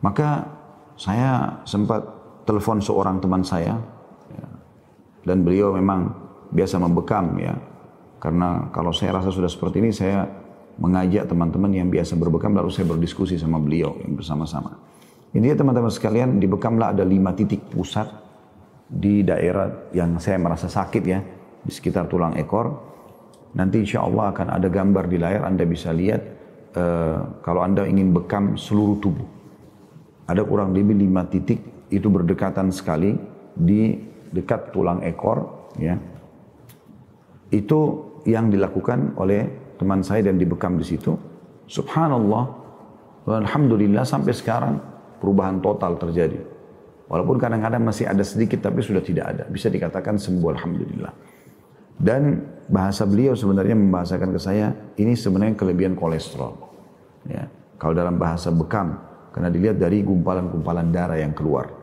Maka 0.01 0.49
saya 0.97 1.61
sempat 1.69 2.20
telepon 2.45 2.79
seorang 2.81 3.21
teman 3.21 3.43
saya 3.45 3.77
ya, 4.31 4.47
dan 5.27 5.43
beliau 5.43 5.75
memang 5.75 6.13
biasa 6.51 6.81
membekam 6.83 7.39
ya 7.39 7.55
karena 8.21 8.69
kalau 8.69 8.93
saya 8.93 9.17
rasa 9.17 9.33
sudah 9.33 9.49
seperti 9.49 9.81
ini, 9.81 9.91
saya 9.97 10.29
mengajak 10.77 11.25
teman-teman 11.25 11.73
yang 11.73 11.89
biasa 11.89 12.21
berbekam, 12.21 12.53
lalu 12.53 12.69
saya 12.69 12.85
berdiskusi 12.85 13.41
sama 13.41 13.57
beliau 13.57 13.97
yang 14.05 14.13
bersama-sama. 14.13 14.77
Ini 15.33 15.57
teman-teman 15.57 15.89
sekalian, 15.89 16.37
di 16.37 16.45
Bekamlah 16.45 16.93
ada 16.93 17.01
lima 17.01 17.33
titik 17.33 17.73
pusat 17.73 18.07
di 18.93 19.25
daerah 19.25 19.89
yang 19.97 20.21
saya 20.21 20.37
merasa 20.37 20.69
sakit 20.69 21.03
ya, 21.09 21.25
di 21.65 21.73
sekitar 21.73 22.13
tulang 22.13 22.37
ekor. 22.37 22.93
Nanti 23.57 23.83
insya 23.83 24.05
Allah 24.05 24.37
akan 24.37 24.53
ada 24.53 24.69
gambar 24.69 25.05
di 25.09 25.17
layar, 25.17 25.49
Anda 25.49 25.65
bisa 25.65 25.91
lihat 25.91 26.23
uh, 26.77 27.41
kalau 27.41 27.65
Anda 27.65 27.89
ingin 27.89 28.13
bekam 28.13 28.61
seluruh 28.61 29.01
tubuh. 29.01 29.29
Ada 30.29 30.45
kurang 30.45 30.77
lebih 30.77 30.95
lima 30.95 31.25
titik, 31.27 31.59
itu 31.91 32.07
berdekatan 32.07 32.71
sekali 32.71 33.19
di 33.55 33.99
dekat 34.31 34.71
tulang 34.71 35.03
ekor, 35.03 35.71
ya. 35.77 35.99
Itu 37.51 38.11
yang 38.25 38.49
dilakukan 38.49 39.19
oleh 39.19 39.75
teman 39.75 40.07
saya 40.07 40.31
dan 40.31 40.39
dibekam 40.39 40.79
di 40.79 40.87
situ. 40.87 41.19
Subhanallah, 41.67 42.45
Alhamdulillah 43.27 44.07
sampai 44.07 44.35
sekarang 44.35 44.79
perubahan 45.19 45.59
total 45.59 45.99
terjadi. 45.99 46.39
Walaupun 47.11 47.43
kadang-kadang 47.43 47.83
masih 47.83 48.07
ada 48.07 48.23
sedikit 48.23 48.63
tapi 48.63 48.87
sudah 48.87 49.03
tidak 49.03 49.35
ada. 49.35 49.45
Bisa 49.51 49.67
dikatakan 49.67 50.15
sembuh 50.15 50.51
Alhamdulillah. 50.55 51.13
Dan 52.01 52.39
bahasa 52.71 53.03
beliau 53.03 53.35
sebenarnya 53.35 53.75
membahasakan 53.75 54.31
ke 54.31 54.41
saya, 54.41 54.73
ini 54.95 55.19
sebenarnya 55.19 55.59
kelebihan 55.59 55.99
kolesterol. 55.99 56.55
Ya. 57.27 57.51
Kalau 57.77 57.93
dalam 57.99 58.15
bahasa 58.15 58.55
bekam, 58.55 58.95
karena 59.35 59.49
dilihat 59.51 59.77
dari 59.81 60.05
gumpalan-gumpalan 60.07 60.89
darah 60.95 61.19
yang 61.19 61.35
keluar. 61.35 61.80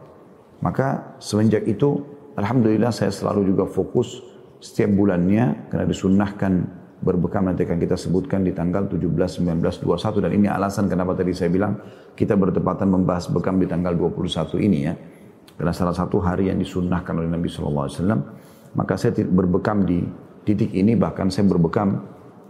Maka 0.62 1.18
semenjak 1.22 1.66
itu, 1.70 2.02
Alhamdulillah 2.38 2.94
saya 2.94 3.14
selalu 3.14 3.54
juga 3.54 3.66
fokus 3.70 4.22
setiap 4.58 4.94
bulannya 4.94 5.70
karena 5.70 5.86
disunnahkan 5.86 6.54
berbekam 6.98 7.46
nanti 7.46 7.62
akan 7.62 7.78
kita 7.78 7.94
sebutkan 7.94 8.42
di 8.42 8.58
tanggal 8.58 8.90
17, 8.90 9.06
19, 9.46 9.62
21 9.62 10.24
dan 10.26 10.32
ini 10.34 10.48
alasan 10.50 10.90
kenapa 10.90 11.14
tadi 11.14 11.30
saya 11.30 11.54
bilang 11.54 11.78
kita 12.18 12.34
bertepatan 12.34 12.90
membahas 12.90 13.30
bekam 13.30 13.62
di 13.62 13.70
tanggal 13.70 13.94
21 13.94 14.58
ini 14.66 14.80
ya. 14.90 14.94
Karena 15.58 15.74
salah 15.74 15.94
satu 15.94 16.22
hari 16.22 16.54
yang 16.54 16.62
disunnahkan 16.62 17.18
oleh 17.18 17.30
Nabi 17.30 17.50
SAW 17.50 17.90
maka 18.78 18.94
saya 18.94 19.26
berbekam 19.26 19.86
di 19.86 20.06
titik 20.46 20.74
ini 20.74 20.94
bahkan 20.94 21.34
saya 21.34 21.50
berbekam 21.50 22.02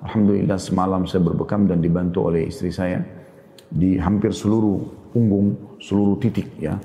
Alhamdulillah 0.03 0.59
semalam 0.59 1.07
saya 1.07 1.23
berbekam 1.23 1.65
dan 1.65 1.79
dibantu 1.79 2.27
oleh 2.27 2.51
istri 2.51 2.69
saya 2.69 3.01
di 3.67 3.95
hampir 3.99 4.35
seluruh 4.35 5.11
punggung 5.15 5.79
seluruh 5.79 6.19
titik 6.19 6.51
ya 6.59 6.77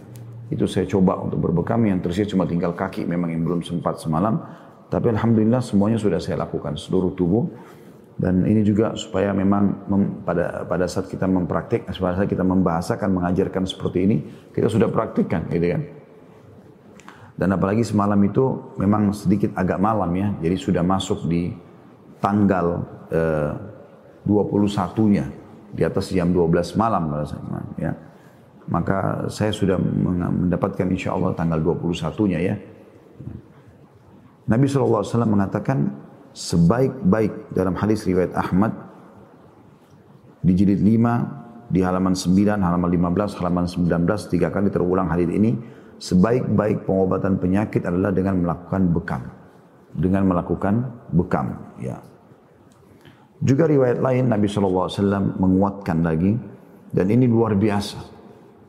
itu 0.53 0.69
saya 0.69 0.85
coba 0.85 1.17
untuk 1.17 1.41
berbekam 1.41 1.81
yang 1.89 2.05
tersisa 2.05 2.29
cuma 2.37 2.45
tinggal 2.45 2.77
kaki 2.77 3.09
memang 3.09 3.33
yang 3.33 3.43
belum 3.43 3.65
sempat 3.65 3.99
semalam 3.99 4.37
tapi 4.93 5.09
Alhamdulillah 5.09 5.65
semuanya 5.65 5.97
sudah 5.97 6.21
saya 6.21 6.45
lakukan 6.45 6.77
seluruh 6.77 7.17
tubuh. 7.17 7.49
Dan 8.13 8.45
ini 8.45 8.61
juga 8.61 8.93
supaya 8.93 9.33
memang 9.33 9.89
mem, 9.89 10.21
pada 10.21 10.69
pada 10.69 10.85
saat 10.85 11.09
kita 11.09 11.25
mempraktik, 11.25 11.89
pada 11.89 12.21
saat 12.21 12.29
kita 12.29 12.45
membahasakan, 12.45 13.09
mengajarkan 13.09 13.65
seperti 13.65 13.99
ini, 14.05 14.17
kita 14.53 14.69
sudah 14.69 14.93
praktikkan, 14.93 15.49
gitu 15.49 15.73
kan. 15.73 15.83
Dan 17.41 17.57
apalagi 17.57 17.81
semalam 17.89 18.21
itu 18.21 18.77
memang 18.77 19.17
sedikit 19.17 19.57
agak 19.57 19.81
malam 19.81 20.13
ya, 20.13 20.29
jadi 20.45 20.57
sudah 20.61 20.85
masuk 20.85 21.25
di 21.25 21.57
tanggal 22.21 22.85
eh, 23.09 23.57
21-nya, 24.29 25.25
di 25.73 25.83
atas 25.83 26.13
jam 26.13 26.31
12 26.31 26.77
malam 26.77 27.17
ya. 27.81 27.97
Maka 28.71 29.27
saya 29.27 29.51
sudah 29.51 29.75
mendapatkan 29.79 30.87
insya 30.87 31.15
Allah 31.19 31.35
tanggal 31.35 31.59
21-nya 31.59 32.39
ya. 32.39 32.55
Nabi 34.47 34.67
SAW 34.67 35.07
mengatakan 35.27 35.91
sebaik-baik 36.35 37.55
dalam 37.55 37.75
hadis 37.79 38.07
riwayat 38.07 38.35
Ahmad 38.35 38.75
di 40.43 40.53
jilid 40.55 40.83
5 40.83 41.73
di 41.73 41.81
halaman 41.81 42.13
9, 42.13 42.61
halaman 42.61 42.91
15, 42.91 43.39
halaman 43.41 43.65
19 43.65 44.33
tiga 44.33 44.53
kali 44.53 44.69
terulang 44.69 45.09
hadis 45.09 45.31
ini 45.31 45.57
sebaik-baik 46.03 46.85
pengobatan 46.85 47.39
penyakit 47.39 47.87
adalah 47.87 48.11
dengan 48.11 48.43
melakukan 48.43 48.83
bekam. 48.91 49.23
Dengan 49.93 50.23
melakukan 50.25 50.75
bekam 51.13 51.53
ya. 51.81 52.01
Juga 53.43 53.67
riwayat 53.67 53.99
lain 53.99 54.31
Nabi 54.31 54.47
SAW 54.47 54.89
menguatkan 55.37 55.99
lagi 56.01 56.39
dan 56.95 57.07
ini 57.11 57.27
luar 57.27 57.59
biasa 57.59 58.12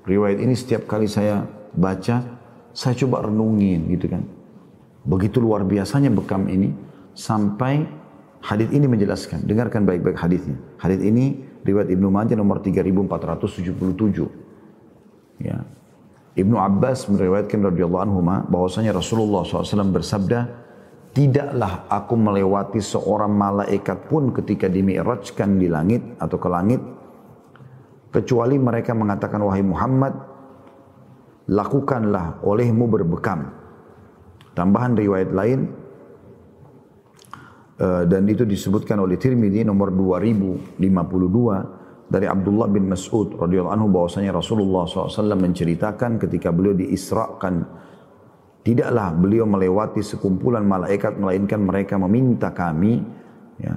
riwayat 0.07 0.39
ini 0.39 0.55
setiap 0.55 0.87
kali 0.87 1.07
saya 1.07 1.43
baca 1.73 2.21
saya 2.73 2.93
coba 2.97 3.27
renungin 3.27 3.85
gitu 3.91 4.09
kan 4.09 4.23
Begitu 5.03 5.43
luar 5.43 5.67
biasanya 5.67 6.07
bekam 6.07 6.47
ini 6.47 6.71
sampai 7.11 7.83
hadis 8.39 8.71
ini 8.71 8.87
menjelaskan. 8.87 9.43
Dengarkan 9.43 9.83
baik-baik 9.83 10.15
hadisnya. 10.15 10.55
Hadis 10.79 11.03
ini 11.03 11.43
riwayat 11.67 11.91
Ibnu 11.91 12.07
Majah 12.07 12.39
nomor 12.39 12.63
3477. 12.63 15.43
Ya. 15.43 15.67
Ibnu 16.33 16.55
Abbas 16.55 17.11
meriwayatkan 17.11 17.61
radhiyallahu 17.61 18.03
anhu 18.09 18.23
bahwasanya 18.47 18.95
Rasulullah 18.95 19.45
SAW 19.45 19.91
bersabda, 19.91 20.49
tidaklah 21.13 21.85
aku 21.91 22.15
melewati 22.17 22.81
seorang 22.81 23.29
malaikat 23.29 24.09
pun 24.09 24.33
ketika 24.33 24.65
dimi'rajkan 24.71 25.61
di 25.61 25.69
langit 25.69 26.01
atau 26.17 26.39
ke 26.39 26.49
langit 26.49 26.81
kecuali 28.13 28.61
mereka 28.61 28.93
mengatakan 28.93 29.41
wahai 29.41 29.65
Muhammad 29.65 30.13
lakukanlah 31.49 32.45
olehmu 32.45 32.85
berbekam. 32.87 33.49
Tambahan 34.53 34.93
riwayat 34.93 35.33
lain 35.33 35.65
uh, 37.81 38.05
dan 38.05 38.29
itu 38.29 38.45
disebutkan 38.45 39.01
oleh 39.01 39.17
Tirmidzi 39.17 39.65
nomor 39.65 39.89
2052 39.89 40.77
dari 42.13 42.29
Abdullah 42.29 42.69
bin 42.69 42.85
Mas'ud 42.85 43.33
radhiyallahu 43.41 43.73
anhu 43.73 43.89
bahwasanya 43.89 44.37
Rasulullah 44.37 44.85
SAW 44.85 45.33
menceritakan 45.33 46.21
ketika 46.21 46.53
beliau 46.53 46.77
diisrakan 46.77 47.65
tidaklah 48.61 49.09
beliau 49.17 49.49
melewati 49.49 50.05
sekumpulan 50.05 50.61
malaikat 50.61 51.17
melainkan 51.17 51.59
mereka 51.65 51.97
meminta 51.97 52.53
kami 52.53 53.01
ya, 53.57 53.73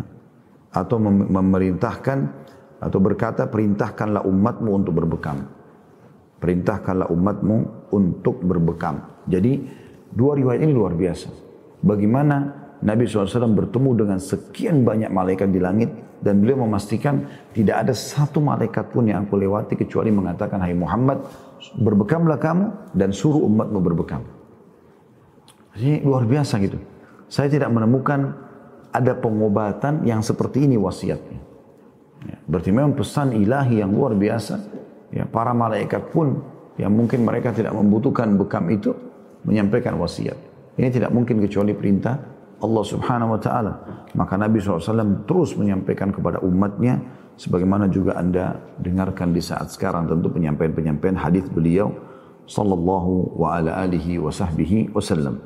atau 0.77 1.01
mem 1.01 1.33
memerintahkan 1.33 2.46
atau 2.79 2.99
berkata 3.01 3.49
perintahkanlah 3.49 4.25
umatmu 4.25 4.71
untuk 4.73 4.93
berbekam 4.97 5.49
perintahkanlah 6.41 7.09
umatmu 7.09 7.89
untuk 7.93 8.45
berbekam 8.45 9.25
jadi 9.25 9.65
Dua 10.17 10.33
riwayat 10.33 10.65
ini 10.65 10.73
luar 10.73 10.97
biasa. 10.97 11.29
Bagaimana 11.85 12.37
Nabi 12.81 13.05
SAW 13.05 13.53
bertemu 13.53 13.91
dengan 14.01 14.17
sekian 14.17 14.81
banyak 14.81 15.13
malaikat 15.13 15.53
di 15.53 15.61
langit 15.61 15.93
dan 16.25 16.41
beliau 16.41 16.65
memastikan 16.65 17.29
tidak 17.53 17.85
ada 17.85 17.93
satu 17.93 18.41
malaikat 18.41 18.97
pun 18.97 19.05
yang 19.05 19.29
aku 19.29 19.37
lewati 19.37 19.77
kecuali 19.77 20.09
mengatakan 20.09 20.57
Hai 20.65 20.73
Muhammad 20.73 21.21
berbekamlah 21.77 22.41
kamu 22.41 22.97
dan 22.97 23.13
suruh 23.13 23.45
umatmu 23.45 23.79
berbekam. 23.85 24.25
Ini 25.77 26.01
luar 26.01 26.25
biasa 26.25 26.57
gitu. 26.65 26.81
Saya 27.29 27.53
tidak 27.53 27.69
menemukan 27.69 28.33
ada 28.89 29.13
pengobatan 29.13 30.09
yang 30.09 30.25
seperti 30.25 30.65
ini 30.65 30.81
wasiatnya. 30.81 31.45
Ya, 32.25 32.41
berarti 32.49 32.71
memang 32.73 32.97
pesan 32.97 33.37
ilahi 33.37 33.85
yang 33.85 33.93
luar 33.93 34.17
biasa. 34.17 34.57
Ya, 35.13 35.29
para 35.29 35.53
malaikat 35.53 36.09
pun 36.11 36.41
yang 36.81 36.93
mungkin 36.93 37.25
mereka 37.25 37.53
tidak 37.53 37.77
membutuhkan 37.77 38.37
bekam 38.41 38.65
itu 38.73 38.97
menyampaikan 39.45 39.97
wasiat. 40.01 40.37
Ini 40.77 40.89
tidak 40.93 41.13
mungkin 41.13 41.41
kecuali 41.41 41.73
perintah 41.73 42.17
Allah 42.61 42.85
subhanahu 42.85 43.37
wa 43.37 43.41
ta'ala. 43.41 43.73
Maka 44.17 44.35
Nabi 44.41 44.61
SAW 44.61 45.29
terus 45.29 45.57
menyampaikan 45.57 46.13
kepada 46.13 46.41
umatnya 46.41 47.01
sebagaimana 47.37 47.89
juga 47.93 48.17
anda 48.17 48.57
dengarkan 48.81 49.33
di 49.33 49.45
saat 49.45 49.73
sekarang 49.73 50.09
tentu 50.09 50.33
penyampaian-penyampaian 50.33 51.17
hadis 51.21 51.45
beliau 51.53 51.93
sallallahu 52.49 53.37
wa 53.37 53.61
ala 53.61 53.77
alihi 53.85 54.17
wa 54.17 54.33
sahbihi 54.33 54.93
wasallam. 54.93 55.41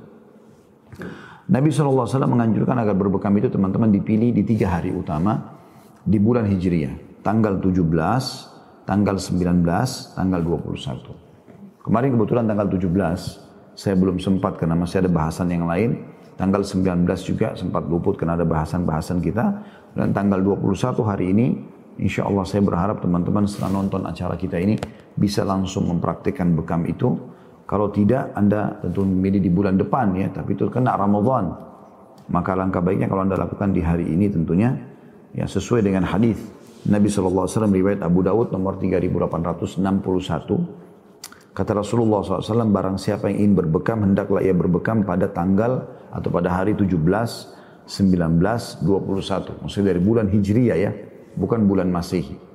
Nabi 1.51 1.69
SAW 1.75 2.07
menganjurkan 2.31 2.79
agar 2.79 2.95
berbekam 2.95 3.35
itu 3.39 3.51
teman-teman 3.51 3.91
dipilih 3.91 4.31
di 4.31 4.43
tiga 4.47 4.79
hari 4.79 4.95
utama 4.95 5.60
di 6.05 6.17
bulan 6.17 6.49
Hijriah. 6.49 7.21
Tanggal 7.21 7.61
17, 7.61 7.85
tanggal 8.89 9.17
19, 9.21 10.17
tanggal 10.17 10.41
21. 10.41 11.85
Kemarin 11.85 12.09
kebetulan 12.17 12.45
tanggal 12.49 12.69
17 12.69 13.51
saya 13.77 13.95
belum 13.97 14.21
sempat 14.21 14.61
karena 14.61 14.77
masih 14.77 15.05
ada 15.05 15.11
bahasan 15.13 15.49
yang 15.53 15.65
lain. 15.65 16.05
Tanggal 16.37 16.65
19 16.65 17.05
juga 17.21 17.53
sempat 17.53 17.85
luput 17.85 18.17
karena 18.17 18.37
ada 18.37 18.49
bahasan-bahasan 18.49 19.21
kita. 19.21 19.61
Dan 19.93 20.17
tanggal 20.17 20.41
21 20.41 21.01
hari 21.05 21.37
ini, 21.37 21.47
insya 22.01 22.25
Allah 22.25 22.49
saya 22.49 22.65
berharap 22.65 23.05
teman-teman 23.05 23.45
setelah 23.45 23.81
nonton 23.81 24.05
acara 24.09 24.37
kita 24.41 24.57
ini 24.57 24.81
bisa 25.17 25.45
langsung 25.45 25.89
mempraktikkan 25.89 26.57
bekam 26.57 26.89
itu. 26.89 27.17
Kalau 27.69 27.93
tidak, 27.93 28.33
Anda 28.35 28.81
tentu 28.81 29.05
memilih 29.05 29.41
di 29.41 29.53
bulan 29.53 29.77
depan 29.77 30.17
ya, 30.17 30.33
tapi 30.33 30.57
itu 30.57 30.67
kena 30.73 30.97
Ramadan. 30.97 31.55
Maka 32.33 32.53
langkah 32.57 32.83
baiknya 32.83 33.07
kalau 33.07 33.25
Anda 33.25 33.37
lakukan 33.37 33.71
di 33.77 33.81
hari 33.85 34.11
ini 34.11 34.29
tentunya 34.29 34.90
ya 35.35 35.47
sesuai 35.47 35.83
dengan 35.87 36.03
hadis 36.07 36.39
Nabi 36.89 37.13
SAW 37.13 37.69
riwayat 37.69 38.01
Abu 38.01 38.25
Dawud 38.25 38.49
nomor 38.51 38.81
3861 38.81 41.53
kata 41.53 41.73
Rasulullah 41.77 42.25
SAW 42.25 42.73
barang 42.73 42.97
siapa 42.97 43.29
yang 43.31 43.39
ingin 43.45 43.55
berbekam 43.59 44.01
hendaklah 44.03 44.41
ia 44.41 44.57
berbekam 44.57 45.05
pada 45.05 45.29
tanggal 45.29 45.85
atau 46.11 46.31
pada 46.33 46.51
hari 46.51 46.75
17 46.75 46.97
19 46.97 47.61
21 47.87 49.61
maksudnya 49.61 49.87
dari 49.93 50.01
bulan 50.01 50.27
Hijriyah 50.33 50.79
ya 50.79 50.91
bukan 51.37 51.69
bulan 51.69 51.93
Masehi 51.93 52.49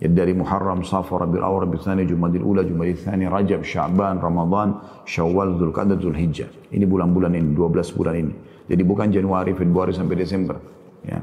ya 0.00 0.08
dari 0.10 0.34
Muharram, 0.36 0.82
Safar, 0.82 1.20
Rabiul 1.24 1.44
Awal, 1.44 1.60
Rabiul 1.70 1.82
Thani, 1.82 2.04
Jumadil 2.04 2.42
Ula, 2.42 2.64
Jumadil 2.66 2.98
Thani, 2.98 3.30
Rajab, 3.30 3.62
Sya'ban, 3.62 4.18
Ramadan, 4.18 4.74
Syawal, 5.06 5.54
Dzulqa'dah, 5.54 5.96
Dzulhijjah. 5.96 6.50
Ini 6.74 6.82
bulan-bulan 6.82 7.30
ini, 7.38 7.54
12 7.54 7.94
bulan 7.94 8.18
ini. 8.18 8.34
Jadi 8.66 8.82
bukan 8.82 9.14
Januari, 9.14 9.54
Februari 9.54 9.94
sampai 9.94 10.18
Desember. 10.18 10.58
Ya 11.06 11.22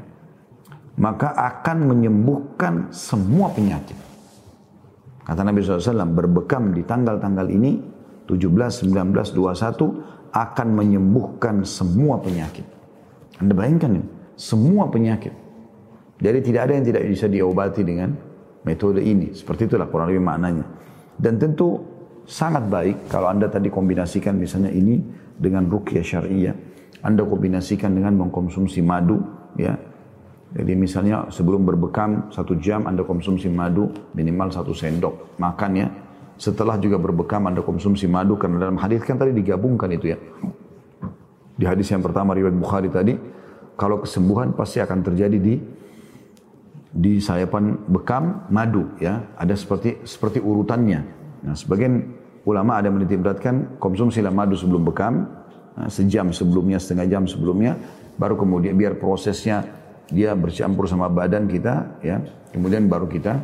maka 1.00 1.32
akan 1.32 1.88
menyembuhkan 1.88 2.92
semua 2.92 3.48
penyakit. 3.52 3.96
Kata 5.22 5.40
Nabi 5.46 5.62
SAW, 5.62 6.12
berbekam 6.12 6.74
di 6.74 6.82
tanggal-tanggal 6.82 7.46
ini, 7.48 7.78
17, 8.26 8.90
19, 8.90 9.32
21, 9.32 10.34
akan 10.34 10.68
menyembuhkan 10.72 11.62
semua 11.62 12.18
penyakit. 12.18 12.66
Anda 13.38 13.54
bayangkan 13.54 14.02
ini, 14.02 14.08
semua 14.34 14.90
penyakit. 14.90 15.32
Jadi 16.22 16.38
tidak 16.44 16.60
ada 16.68 16.72
yang 16.78 16.86
tidak 16.86 17.02
bisa 17.06 17.26
diobati 17.26 17.82
dengan 17.82 18.14
metode 18.66 19.02
ini. 19.02 19.34
Seperti 19.34 19.66
itulah 19.66 19.90
kurang 19.90 20.10
lebih 20.10 20.22
maknanya. 20.22 20.66
Dan 21.18 21.38
tentu 21.38 21.82
sangat 22.26 22.66
baik 22.70 23.10
kalau 23.10 23.30
Anda 23.30 23.50
tadi 23.50 23.70
kombinasikan 23.70 24.38
misalnya 24.38 24.70
ini 24.70 25.02
dengan 25.34 25.66
rukyah 25.66 26.04
syariah. 26.04 26.54
Anda 27.02 27.26
kombinasikan 27.26 27.98
dengan 27.98 28.14
mengkonsumsi 28.22 28.78
madu, 28.86 29.18
ya 29.58 29.74
jadi 30.52 30.76
misalnya 30.76 31.32
sebelum 31.32 31.64
berbekam 31.64 32.28
satu 32.28 32.60
jam 32.60 32.84
Anda 32.84 33.00
konsumsi 33.08 33.48
madu 33.48 33.88
minimal 34.12 34.52
satu 34.52 34.76
sendok 34.76 35.40
makan 35.40 35.70
ya. 35.80 35.88
Setelah 36.36 36.76
juga 36.76 37.00
berbekam 37.00 37.48
Anda 37.48 37.64
konsumsi 37.64 38.04
madu 38.04 38.36
karena 38.36 38.60
dalam 38.60 38.76
hadis 38.76 39.00
kan 39.00 39.16
tadi 39.16 39.32
digabungkan 39.32 39.88
itu 39.96 40.12
ya. 40.12 40.18
Di 41.56 41.64
hadis 41.64 41.88
yang 41.88 42.04
pertama 42.04 42.36
riwayat 42.36 42.56
Bukhari 42.56 42.92
tadi, 42.92 43.16
kalau 43.80 44.04
kesembuhan 44.04 44.52
pasti 44.52 44.84
akan 44.84 45.00
terjadi 45.00 45.38
di 45.40 45.54
di 46.92 47.16
sayapan 47.16 47.88
bekam 47.88 48.44
madu 48.52 48.92
ya. 49.00 49.24
Ada 49.40 49.56
seperti 49.56 50.04
seperti 50.04 50.44
urutannya. 50.44 51.00
Nah, 51.48 51.56
sebagian 51.56 52.12
ulama 52.44 52.76
ada 52.76 52.92
menitip 52.92 53.24
beratkan 53.24 53.80
konsumsilah 53.80 54.28
madu 54.28 54.52
sebelum 54.52 54.84
bekam, 54.84 55.32
nah, 55.80 55.88
sejam 55.88 56.28
sebelumnya, 56.28 56.76
setengah 56.76 57.08
jam 57.08 57.24
sebelumnya, 57.24 57.80
baru 58.20 58.36
kemudian 58.36 58.76
biar 58.76 59.00
prosesnya 59.00 59.81
dia 60.12 60.36
bercampur 60.36 60.84
sama 60.84 61.08
badan 61.08 61.48
kita, 61.48 61.98
ya, 62.04 62.20
kemudian 62.52 62.86
baru 62.86 63.08
kita 63.08 63.40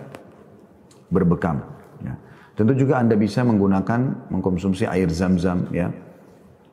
berbekam. 1.08 1.64
Ya. 2.04 2.14
Tentu 2.52 2.76
juga 2.76 3.00
anda 3.00 3.16
bisa 3.16 3.40
menggunakan 3.40 4.28
mengkonsumsi 4.28 4.84
air 4.84 5.08
zam-zam, 5.08 5.64
ya. 5.72 5.88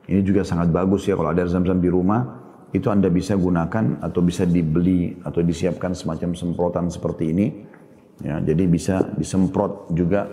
Ini 0.05 0.21
juga 0.21 0.45
sangat 0.45 0.69
bagus 0.69 1.09
ya 1.09 1.17
kalau 1.17 1.33
ada 1.33 1.41
air 1.41 1.49
zam-zam 1.49 1.81
di 1.81 1.89
rumah, 1.89 2.43
itu 2.75 2.91
anda 2.91 3.07
bisa 3.07 3.39
gunakan 3.39 4.03
atau 4.03 4.19
bisa 4.19 4.43
dibeli 4.43 5.15
atau 5.23 5.39
disiapkan 5.39 5.95
semacam 5.95 6.35
semprotan 6.35 6.91
seperti 6.91 7.31
ini. 7.31 7.47
Ya, 8.19 8.43
jadi 8.43 8.67
bisa 8.67 9.15
disemprot 9.15 9.91
juga 9.95 10.29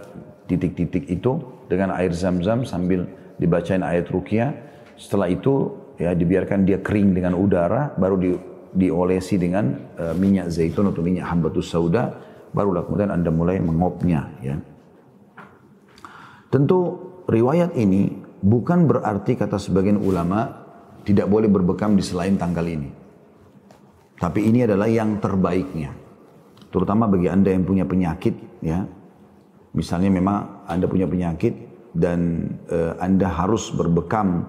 titik-titik 0.50 1.06
itu 1.06 1.38
dengan 1.70 1.94
air 1.94 2.10
zam-zam 2.12 2.66
sambil 2.66 3.06
dibacain 3.38 3.80
ayat 3.80 4.10
rukyah. 4.10 4.52
Setelah 4.98 5.30
itu 5.30 5.72
ya 5.96 6.12
dibiarkan 6.12 6.66
dia 6.66 6.82
kering 6.82 7.14
dengan 7.14 7.38
udara, 7.38 7.94
baru 7.94 8.16
di 8.18 8.30
diolesi 8.72 9.36
dengan 9.36 9.76
uh, 10.00 10.16
minyak 10.16 10.48
zaitun 10.48 10.88
atau 10.88 11.04
minyak 11.04 11.28
hambatus 11.28 11.68
sauda, 11.68 12.16
barulah 12.56 12.84
kemudian 12.84 13.12
Anda 13.12 13.28
mulai 13.28 13.60
mengopnya. 13.60 14.32
Ya. 14.40 14.56
Tentu 16.48 17.00
riwayat 17.28 17.76
ini 17.76 18.12
bukan 18.40 18.88
berarti 18.88 19.36
kata 19.36 19.56
sebagian 19.60 20.00
ulama 20.00 20.64
tidak 21.04 21.28
boleh 21.28 21.48
berbekam 21.48 21.96
di 21.96 22.04
selain 22.04 22.36
tanggal 22.40 22.64
ini. 22.64 22.90
Tapi 24.16 24.40
ini 24.46 24.64
adalah 24.64 24.86
yang 24.86 25.18
terbaiknya. 25.18 25.90
Terutama 26.72 27.10
bagi 27.10 27.28
Anda 27.28 27.52
yang 27.52 27.64
punya 27.66 27.84
penyakit 27.84 28.34
ya. 28.64 28.86
Misalnya 29.72 30.12
memang 30.12 30.68
Anda 30.68 30.86
punya 30.88 31.08
penyakit 31.08 31.52
dan 31.92 32.48
uh, 32.68 32.96
Anda 33.00 33.28
harus 33.28 33.72
berbekam 33.72 34.44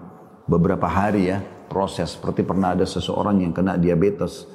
beberapa 0.48 0.88
hari 0.88 1.32
ya 1.32 1.40
proses. 1.74 2.14
Seperti 2.14 2.46
pernah 2.46 2.78
ada 2.78 2.86
seseorang 2.86 3.42
yang 3.42 3.50
kena 3.50 3.82
diabetes 3.82 4.46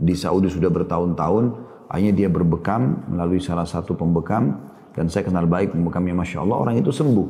di 0.00 0.16
Saudi 0.16 0.48
sudah 0.48 0.72
bertahun-tahun, 0.72 1.44
akhirnya 1.92 2.14
dia 2.24 2.28
berbekam 2.32 3.04
melalui 3.12 3.44
salah 3.44 3.68
satu 3.68 3.92
pembekam 3.92 4.72
dan 4.96 5.12
saya 5.12 5.28
kenal 5.28 5.44
baik 5.44 5.76
pembekamnya 5.76 6.16
Masya 6.16 6.40
Allah, 6.40 6.56
orang 6.56 6.80
itu 6.80 6.88
sembuh. 6.88 7.28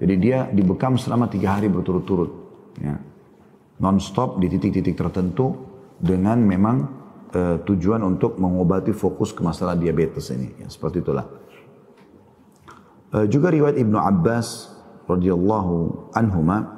Jadi 0.00 0.14
dia 0.16 0.48
dibekam 0.48 0.96
selama 0.96 1.28
tiga 1.28 1.58
hari 1.58 1.68
berturut-turut. 1.68 2.30
Ya. 2.80 2.96
Non-stop 3.78 4.40
di 4.40 4.46
titik-titik 4.48 4.94
tertentu 4.94 5.54
dengan 5.98 6.38
memang 6.38 6.76
e, 7.30 7.62
tujuan 7.66 8.02
untuk 8.06 8.38
mengobati 8.38 8.94
fokus 8.94 9.34
ke 9.34 9.42
masalah 9.42 9.74
diabetes 9.74 10.30
ini. 10.30 10.54
Ya, 10.62 10.70
seperti 10.70 11.02
itulah. 11.02 11.26
E, 13.10 13.26
juga 13.26 13.50
riwayat 13.50 13.74
Ibnu 13.74 13.98
Abbas 13.98 14.70
radhiyallahu 15.10 15.74
anhuma 16.14 16.77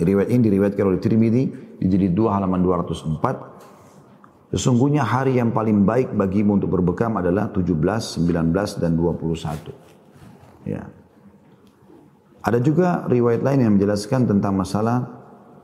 Riwayat 0.00 0.30
ini 0.32 0.40
diriwayatkan 0.48 0.84
oleh 0.84 1.00
Tirmidzi 1.02 1.44
di 1.78 1.86
jilid 1.90 2.16
2 2.16 2.32
halaman 2.32 2.62
204. 2.64 4.52
Sesungguhnya 4.52 5.04
hari 5.04 5.40
yang 5.40 5.52
paling 5.52 5.84
baik 5.88 6.12
bagimu 6.12 6.60
untuk 6.60 6.76
berbekam 6.76 7.16
adalah 7.16 7.48
17, 7.48 8.20
19 8.20 8.80
dan 8.80 8.92
21. 8.96 10.68
Ya. 10.68 10.84
Ada 12.42 12.58
juga 12.60 13.06
riwayat 13.08 13.40
lain 13.40 13.60
yang 13.64 13.72
menjelaskan 13.78 14.28
tentang 14.28 14.58
masalah 14.58 15.08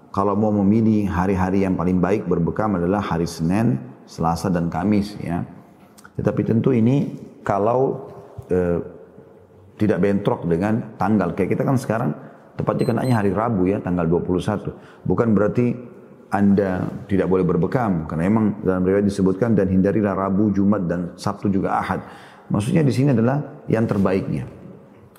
kalau 0.08 0.32
mau 0.38 0.54
memilih 0.64 1.10
hari-hari 1.10 1.68
yang 1.68 1.76
paling 1.76 2.00
baik 2.00 2.24
berbekam 2.24 2.80
adalah 2.80 3.04
hari 3.04 3.28
Senin, 3.28 3.76
Selasa 4.08 4.48
dan 4.48 4.72
Kamis 4.72 5.20
ya. 5.20 5.44
Tetapi 6.16 6.40
tentu 6.48 6.72
ini 6.72 7.12
kalau 7.44 8.08
eh, 8.48 8.80
tidak 9.78 10.00
bentrok 10.00 10.48
dengan 10.48 10.96
tanggal 10.98 11.36
kayak 11.36 11.54
kita 11.54 11.62
kan 11.62 11.76
sekarang 11.76 12.10
Tepatnya 12.58 12.84
kenanya 12.90 13.14
hari 13.22 13.30
Rabu 13.30 13.70
ya, 13.70 13.78
tanggal 13.78 14.10
21. 14.10 15.06
Bukan 15.06 15.30
berarti 15.30 15.78
anda 16.28 16.84
tidak 17.06 17.30
boleh 17.30 17.46
berbekam. 17.46 18.10
Karena 18.10 18.26
memang 18.26 18.60
dalam 18.66 18.82
riwayat 18.82 19.06
disebutkan 19.06 19.54
dan 19.54 19.70
hindarilah 19.70 20.18
Rabu, 20.18 20.50
Jumat, 20.50 20.84
dan 20.90 21.14
Sabtu 21.14 21.48
juga 21.48 21.78
Ahad. 21.78 22.02
Maksudnya 22.50 22.82
di 22.82 22.92
sini 22.92 23.14
adalah 23.14 23.62
yang 23.70 23.86
terbaiknya. 23.86 24.48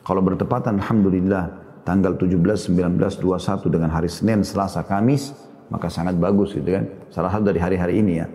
Kalau 0.04 0.20
bertepatan, 0.20 0.82
Alhamdulillah, 0.82 1.44
tanggal 1.88 2.18
17, 2.18 2.76
19, 2.76 3.00
21 3.24 3.70
dengan 3.70 3.90
hari 3.94 4.10
Senin, 4.10 4.44
Selasa, 4.44 4.84
Kamis, 4.84 5.32
maka 5.70 5.88
sangat 5.88 6.18
bagus 6.18 6.58
gitu 6.58 6.76
kan. 6.76 6.86
Salah 7.14 7.30
satu 7.30 7.50
dari 7.50 7.62
hari-hari 7.62 8.02
ini 8.02 8.14
ya. 8.20 8.28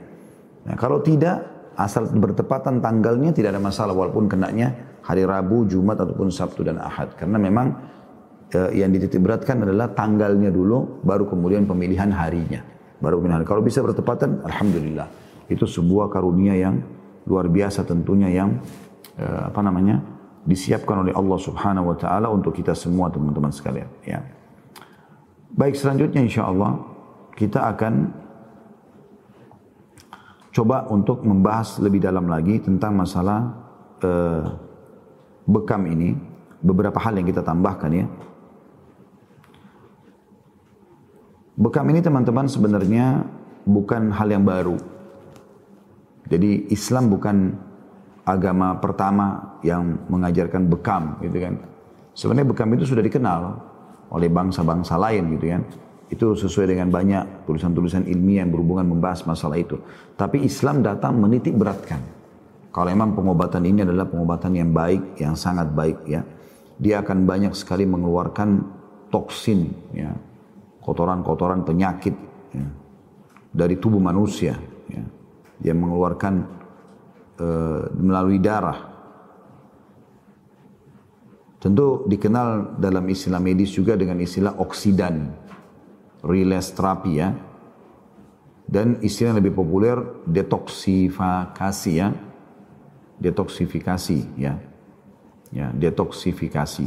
Nah, 0.64 0.74
kalau 0.78 1.02
tidak, 1.02 1.44
asal 1.74 2.06
bertepatan 2.06 2.78
tanggalnya 2.78 3.34
tidak 3.34 3.58
ada 3.58 3.62
masalah 3.62 3.92
walaupun 3.92 4.30
kenanya 4.30 4.98
hari 5.02 5.26
Rabu, 5.26 5.66
Jumat 5.66 5.98
ataupun 5.98 6.30
Sabtu 6.30 6.62
dan 6.62 6.78
Ahad. 6.78 7.18
Karena 7.18 7.36
memang 7.36 7.74
yang 8.54 8.90
dititik 8.94 9.18
beratkan 9.18 9.66
adalah 9.66 9.90
tanggalnya 9.90 10.52
dulu, 10.54 11.02
baru 11.02 11.26
kemudian 11.26 11.66
pemilihan 11.66 12.10
harinya. 12.14 12.62
Baru 13.02 13.18
pemilihan. 13.18 13.42
Kalau 13.42 13.60
bisa 13.60 13.82
bertepatan, 13.82 14.44
Alhamdulillah. 14.46 15.08
Itu 15.50 15.66
sebuah 15.66 16.08
karunia 16.08 16.56
yang 16.56 16.80
luar 17.26 17.50
biasa 17.50 17.84
tentunya 17.84 18.30
yang 18.30 18.60
eh, 19.16 19.42
apa 19.48 19.60
namanya 19.60 20.00
disiapkan 20.44 21.08
oleh 21.08 21.12
Allah 21.16 21.38
Subhanahu 21.40 21.92
Wa 21.92 21.96
Taala 21.96 22.28
untuk 22.28 22.52
kita 22.52 22.76
semua 22.76 23.08
teman-teman 23.08 23.50
sekalian. 23.50 23.88
Ya. 24.04 24.20
Baik 25.54 25.74
selanjutnya 25.78 26.20
insya 26.20 26.48
Allah 26.48 26.78
kita 27.34 27.64
akan 27.74 28.12
coba 30.54 30.86
untuk 30.92 31.26
membahas 31.26 31.82
lebih 31.82 31.98
dalam 31.98 32.30
lagi 32.30 32.62
tentang 32.62 32.94
masalah 32.94 33.54
uh, 34.06 34.54
bekam 35.48 35.82
ini 35.90 36.14
beberapa 36.62 36.96
hal 37.02 37.18
yang 37.18 37.26
kita 37.26 37.42
tambahkan 37.42 37.90
ya 37.90 38.06
Bekam 41.54 41.86
ini 41.86 42.02
teman-teman 42.02 42.50
sebenarnya 42.50 43.22
bukan 43.62 44.10
hal 44.10 44.26
yang 44.26 44.42
baru. 44.42 44.74
Jadi 46.26 46.66
Islam 46.74 47.14
bukan 47.14 47.54
agama 48.26 48.74
pertama 48.82 49.60
yang 49.62 50.02
mengajarkan 50.10 50.66
bekam 50.66 51.22
gitu 51.22 51.38
kan. 51.38 51.54
Sebenarnya 52.10 52.50
bekam 52.50 52.68
itu 52.74 52.90
sudah 52.90 53.06
dikenal 53.06 53.40
oleh 54.10 54.26
bangsa-bangsa 54.26 54.98
lain 54.98 55.38
gitu 55.38 55.46
kan. 55.54 55.62
Itu 56.10 56.26
sesuai 56.34 56.74
dengan 56.74 56.90
banyak 56.90 57.46
tulisan-tulisan 57.46 58.10
ilmiah 58.10 58.42
yang 58.42 58.50
berhubungan 58.50 58.90
membahas 58.90 59.22
masalah 59.22 59.54
itu. 59.54 59.78
Tapi 60.18 60.42
Islam 60.42 60.82
datang 60.82 61.22
menitik 61.22 61.54
beratkan. 61.54 62.02
Kalau 62.74 62.90
memang 62.90 63.14
pengobatan 63.14 63.62
ini 63.62 63.86
adalah 63.86 64.10
pengobatan 64.10 64.58
yang 64.58 64.74
baik, 64.74 65.22
yang 65.22 65.38
sangat 65.38 65.70
baik 65.70 66.02
ya. 66.10 66.26
Dia 66.82 67.06
akan 67.06 67.22
banyak 67.22 67.54
sekali 67.54 67.86
mengeluarkan 67.86 68.58
toksin 69.14 69.70
ya. 69.94 70.10
Kotoran-kotoran 70.84 71.64
penyakit 71.64 72.12
ya, 72.52 72.66
dari 73.48 73.80
tubuh 73.80 73.98
manusia 73.98 74.52
ya. 74.92 75.04
Dia 75.56 75.72
mengeluarkan 75.72 76.34
uh, 77.40 77.88
melalui 77.96 78.36
darah 78.36 78.94
Tentu 81.64 82.04
dikenal 82.04 82.76
dalam 82.76 83.08
istilah 83.08 83.40
medis 83.40 83.72
juga 83.72 83.96
dengan 83.96 84.20
istilah 84.20 84.60
oksidan, 84.60 85.32
release 86.20 86.76
terapi 86.76 87.12
ya. 87.16 87.32
Dan 88.68 89.00
istilah 89.00 89.32
yang 89.32 89.40
lebih 89.40 89.56
populer 89.56 89.96
detoksifikasi 90.28 91.92
ya. 91.96 92.12
Detoksifikasi 93.16 94.18
ya. 94.36 94.60
Ya, 95.56 95.72
detoksifikasi. 95.72 96.84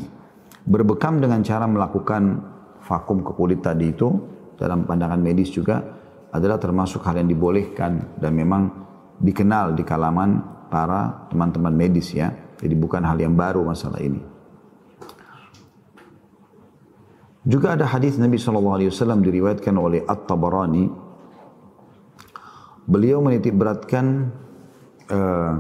Berbekam 0.70 1.26
dengan 1.26 1.42
cara 1.42 1.66
melakukan 1.66 2.46
vakum 2.88 3.20
ke 3.20 3.32
kulit 3.36 3.60
tadi 3.60 3.92
itu 3.92 4.08
dalam 4.56 4.88
pandangan 4.88 5.20
medis 5.20 5.52
juga 5.52 5.84
adalah 6.32 6.56
termasuk 6.56 7.04
hal 7.04 7.20
yang 7.20 7.30
dibolehkan 7.30 8.18
dan 8.18 8.32
memang 8.32 8.72
dikenal 9.20 9.76
di 9.76 9.84
kalangan 9.84 10.58
para 10.72 11.28
teman-teman 11.28 11.76
medis 11.76 12.16
ya. 12.16 12.32
Jadi 12.58 12.74
bukan 12.74 13.06
hal 13.06 13.20
yang 13.22 13.38
baru 13.38 13.62
masalah 13.62 14.02
ini. 14.02 14.20
Juga 17.48 17.80
ada 17.80 17.88
hadis 17.88 18.20
Nabi 18.20 18.36
SAW 18.36 19.24
diriwayatkan 19.24 19.76
oleh 19.78 20.04
At-Tabarani. 20.04 20.92
Beliau 22.88 23.24
menitik 23.24 23.56
beratkan 23.56 24.36
uh, 25.08 25.54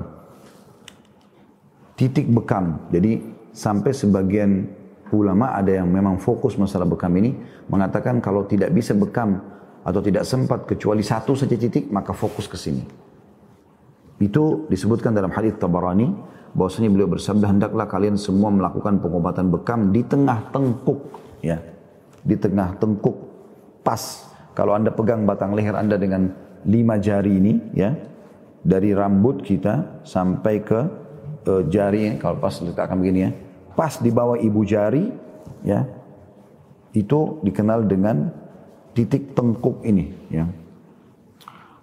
titik 1.95 2.27
bekam. 2.27 2.91
Jadi 2.91 3.23
sampai 3.55 3.95
sebagian 3.95 4.67
ulama 5.13 5.55
ada 5.55 5.71
yang 5.71 5.87
memang 5.87 6.19
fokus 6.19 6.59
masalah 6.59 6.87
bekam 6.87 7.11
ini 7.15 7.35
mengatakan 7.71 8.19
kalau 8.19 8.43
tidak 8.47 8.73
bisa 8.73 8.91
bekam 8.97 9.39
atau 9.87 10.01
tidak 10.03 10.27
sempat 10.27 10.67
kecuali 10.67 10.99
satu 10.99 11.31
saja 11.31 11.55
titik 11.55 11.87
maka 11.87 12.11
fokus 12.11 12.47
ke 12.47 12.59
sini. 12.59 12.83
Itu 14.17 14.67
disebutkan 14.67 15.13
dalam 15.13 15.31
hadis 15.31 15.55
Tabarani 15.55 16.11
bahwasanya 16.57 16.89
beliau 16.89 17.07
bersabda 17.07 17.47
hendaklah 17.47 17.85
kalian 17.85 18.17
semua 18.17 18.49
melakukan 18.49 18.99
pengobatan 18.99 19.47
bekam 19.53 19.93
di 19.95 20.01
tengah 20.03 20.51
tengkuk 20.51 20.99
ya. 21.39 21.61
Di 22.27 22.35
tengah 22.35 22.75
tengkuk 22.81 23.15
pas. 23.85 24.27
Kalau 24.57 24.73
anda 24.73 24.89
pegang 24.89 25.23
batang 25.23 25.53
leher 25.53 25.77
anda 25.77 25.95
dengan 25.95 26.33
lima 26.65 26.97
jari 26.99 27.37
ini 27.39 27.53
ya 27.77 27.93
dari 28.65 28.91
rambut 28.91 29.45
kita 29.45 30.03
sampai 30.03 30.55
ke 30.65 30.79
uh, 31.47 31.63
jari 31.71 32.19
kalau 32.19 32.41
pas 32.41 32.57
letakkan 32.59 32.99
begini 32.99 33.19
ya 33.23 33.31
pas 33.77 34.01
di 34.01 34.09
bawah 34.09 34.41
ibu 34.41 34.65
jari 34.65 35.05
ya 35.61 35.85
itu 36.97 37.37
dikenal 37.45 37.85
dengan 37.85 38.33
titik 38.97 39.37
tengkuk 39.37 39.85
ini 39.85 40.09
ya 40.33 40.49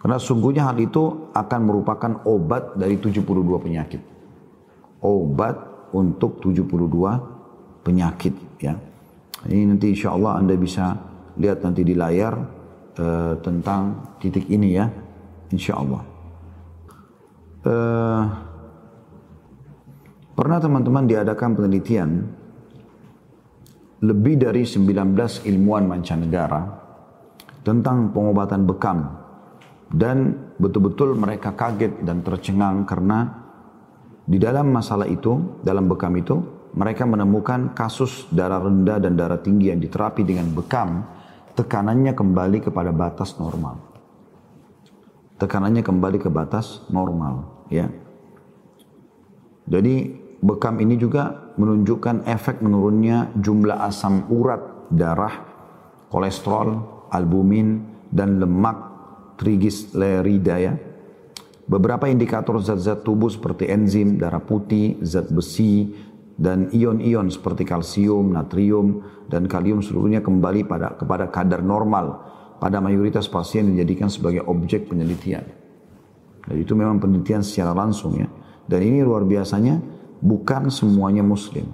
karena 0.02 0.18
sungguhnya 0.18 0.66
hal 0.66 0.76
itu 0.82 1.30
akan 1.30 1.60
merupakan 1.62 2.12
obat 2.26 2.74
dari 2.74 2.98
72 2.98 3.22
penyakit 3.62 4.02
obat 4.98 5.56
untuk 5.94 6.42
72 6.42 7.86
penyakit 7.86 8.34
ya 8.58 8.74
ini 9.44 9.68
nanti 9.68 9.92
insya 9.92 10.16
Allah 10.16 10.40
Anda 10.40 10.56
bisa 10.56 10.96
lihat 11.36 11.60
nanti 11.60 11.84
di 11.84 11.92
layar 11.92 12.34
uh, 12.96 13.34
tentang 13.44 14.14
titik 14.16 14.48
ini 14.48 14.78
ya. 14.78 14.88
Insya 15.52 15.76
Allah. 15.76 16.02
Uh, 17.64 18.22
pernah 20.34 20.58
teman-teman 20.58 21.06
diadakan 21.06 21.50
penelitian 21.54 22.10
lebih 24.04 24.36
dari 24.36 24.66
19 24.66 25.48
ilmuwan 25.48 25.88
mancanegara 25.88 26.62
tentang 27.64 28.12
pengobatan 28.12 28.68
bekam 28.68 28.98
dan 29.88 30.50
betul-betul 30.58 31.16
mereka 31.16 31.54
kaget 31.54 32.02
dan 32.04 32.20
tercengang 32.20 32.84
karena 32.84 33.44
di 34.24 34.40
dalam 34.40 34.72
masalah 34.72 35.04
itu, 35.04 35.60
dalam 35.60 35.84
bekam 35.84 36.16
itu 36.16 36.40
mereka 36.74 37.04
menemukan 37.04 37.76
kasus 37.76 38.26
darah 38.32 38.58
rendah 38.58 38.96
dan 38.98 39.14
darah 39.14 39.38
tinggi 39.38 39.68
yang 39.68 39.78
diterapi 39.78 40.24
dengan 40.24 40.48
bekam, 40.50 41.04
tekanannya 41.54 42.16
kembali 42.16 42.64
kepada 42.64 42.90
batas 42.90 43.36
normal. 43.36 43.78
Tekanannya 45.36 45.84
kembali 45.84 46.18
ke 46.24 46.32
batas 46.32 46.82
normal, 46.88 47.68
ya. 47.68 47.92
Jadi 49.68 50.23
bekam 50.44 50.76
ini 50.84 51.00
juga 51.00 51.56
menunjukkan 51.56 52.28
efek 52.28 52.60
menurunnya 52.60 53.32
jumlah 53.40 53.80
asam 53.88 54.28
urat 54.28 54.92
darah, 54.92 55.32
kolesterol, 56.12 57.08
albumin, 57.08 57.80
dan 58.12 58.36
lemak 58.36 58.76
triglycerida 59.40 60.56
ya. 60.60 60.74
Beberapa 61.64 62.12
indikator 62.12 62.60
zat-zat 62.60 63.00
tubuh 63.00 63.32
seperti 63.32 63.72
enzim, 63.72 64.20
darah 64.20 64.44
putih, 64.44 65.00
zat 65.00 65.32
besi, 65.32 65.96
dan 66.36 66.68
ion-ion 66.76 67.32
seperti 67.32 67.64
kalsium, 67.64 68.36
natrium, 68.36 69.00
dan 69.32 69.48
kalium 69.48 69.80
seluruhnya 69.80 70.20
kembali 70.20 70.68
pada 70.68 70.92
kepada 70.92 71.32
kadar 71.32 71.64
normal 71.64 72.20
pada 72.60 72.84
mayoritas 72.84 73.26
pasien 73.32 73.72
dijadikan 73.72 74.12
sebagai 74.12 74.44
objek 74.44 74.92
penelitian. 74.92 75.44
Dan 76.44 76.56
itu 76.60 76.76
memang 76.76 77.00
penelitian 77.00 77.40
secara 77.40 77.72
langsung 77.72 78.20
ya. 78.20 78.28
Dan 78.68 78.84
ini 78.84 79.00
luar 79.00 79.24
biasanya 79.24 79.80
bukan 80.24 80.72
semuanya 80.72 81.20
muslim. 81.20 81.68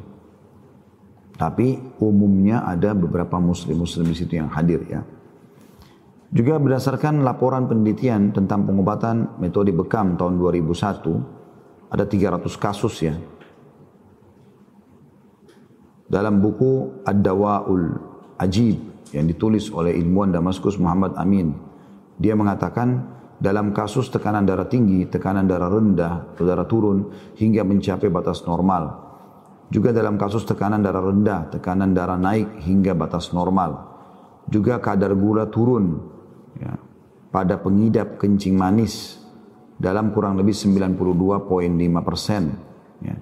Tapi 1.39 1.79
umumnya 2.03 2.67
ada 2.67 2.93
beberapa 2.93 3.39
muslim-muslim 3.39 4.11
di 4.11 4.17
situ 4.19 4.37
yang 4.37 4.51
hadir 4.51 4.83
ya. 4.91 5.01
Juga 6.35 6.59
berdasarkan 6.59 7.23
laporan 7.23 7.71
penelitian 7.71 8.35
tentang 8.35 8.67
pengobatan 8.67 9.41
metode 9.41 9.73
bekam 9.73 10.19
tahun 10.19 10.37
2001, 10.37 11.91
ada 11.91 12.05
300 12.07 12.45
kasus 12.59 12.95
ya 13.03 13.15
dalam 16.11 16.43
buku 16.43 17.07
Ad-Dawa'ul 17.07 17.85
Ajib 18.43 18.83
yang 19.15 19.31
ditulis 19.31 19.71
oleh 19.71 19.95
ilmuwan 19.95 20.35
Damaskus 20.35 20.75
Muhammad 20.77 21.15
Amin. 21.15 21.55
Dia 22.19 22.35
mengatakan 22.35 23.07
dalam 23.41 23.73
kasus 23.73 24.13
tekanan 24.13 24.45
darah 24.45 24.69
tinggi, 24.69 25.09
tekanan 25.09 25.49
darah 25.49 25.73
rendah, 25.73 26.37
darah 26.37 26.69
turun 26.69 27.09
hingga 27.41 27.65
mencapai 27.65 28.13
batas 28.13 28.45
normal. 28.45 29.09
Juga 29.73 29.97
dalam 29.97 30.21
kasus 30.21 30.45
tekanan 30.45 30.85
darah 30.85 31.01
rendah, 31.01 31.49
tekanan 31.49 31.97
darah 31.97 32.21
naik 32.21 32.61
hingga 32.69 32.93
batas 32.93 33.33
normal. 33.33 33.89
Juga 34.45 34.77
kadar 34.77 35.17
gula 35.17 35.49
turun 35.49 36.05
ya, 36.61 36.77
pada 37.33 37.57
pengidap 37.57 38.21
kencing 38.21 38.61
manis 38.61 39.17
dalam 39.81 40.13
kurang 40.13 40.37
lebih 40.37 40.53
92.5 40.53 41.01
persen. 42.05 42.43
Ya. 43.01 43.17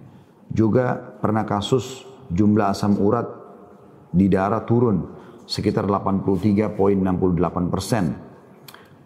Juga 0.51 0.99
pernah 0.99 1.47
kasus 1.47 2.03
jumlah 2.35 2.75
asam 2.75 2.99
urat 2.99 3.29
di 4.11 4.27
darah 4.27 4.67
turun 4.67 5.15
sekitar 5.47 5.87
83.68 5.87 6.75
persen. 7.71 8.28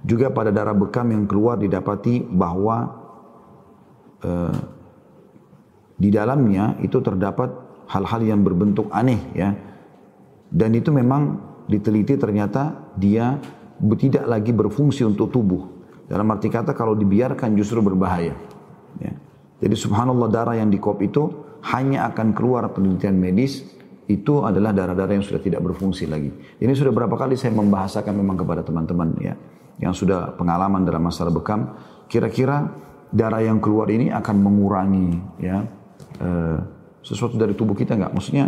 Juga 0.03 0.35
pada 0.35 0.51
darah 0.51 0.75
bekam 0.75 1.07
yang 1.15 1.31
keluar 1.31 1.55
didapati 1.55 2.27
bahwa 2.27 2.91
eh, 4.19 4.59
di 5.95 6.11
dalamnya 6.11 6.75
itu 6.83 6.99
terdapat 6.99 7.55
hal-hal 7.87 8.21
yang 8.27 8.43
berbentuk 8.43 8.91
aneh 8.91 9.23
ya. 9.31 9.55
Dan 10.51 10.75
itu 10.75 10.91
memang 10.91 11.39
diteliti 11.71 12.19
ternyata 12.19 12.93
dia 12.99 13.39
tidak 13.79 14.27
lagi 14.27 14.51
berfungsi 14.51 15.07
untuk 15.07 15.31
tubuh. 15.31 15.71
Dalam 16.11 16.29
arti 16.35 16.51
kata 16.51 16.75
kalau 16.75 16.99
dibiarkan 16.99 17.55
justru 17.55 17.79
berbahaya. 17.79 18.35
Ya. 18.99 19.15
Jadi 19.63 19.75
subhanallah 19.79 20.29
darah 20.29 20.59
yang 20.59 20.69
di 20.69 20.83
kop 20.83 20.99
itu 20.99 21.31
hanya 21.71 22.11
akan 22.11 22.35
keluar 22.35 22.67
penelitian 22.75 23.15
medis 23.15 23.63
itu 24.11 24.43
adalah 24.43 24.75
darah-darah 24.75 25.15
yang 25.15 25.25
sudah 25.25 25.39
tidak 25.39 25.63
berfungsi 25.63 26.11
lagi. 26.11 26.35
Ini 26.59 26.75
sudah 26.75 26.91
berapa 26.91 27.15
kali 27.15 27.39
saya 27.39 27.55
membahasakan 27.55 28.13
memang 28.19 28.35
kepada 28.43 28.67
teman-teman 28.67 29.15
ya 29.23 29.39
yang 29.83 29.93
sudah 29.93 30.39
pengalaman 30.39 30.87
dalam 30.87 31.03
masalah 31.03 31.35
bekam. 31.35 31.75
Kira-kira 32.07 32.71
darah 33.11 33.43
yang 33.43 33.59
keluar 33.59 33.91
ini 33.91 34.09
akan 34.15 34.37
mengurangi 34.39 35.09
ya 35.43 35.67
uh, 36.23 36.59
sesuatu 37.03 37.35
dari 37.35 37.53
tubuh 37.59 37.75
kita 37.75 37.99
nggak? 37.99 38.13
Maksudnya 38.15 38.47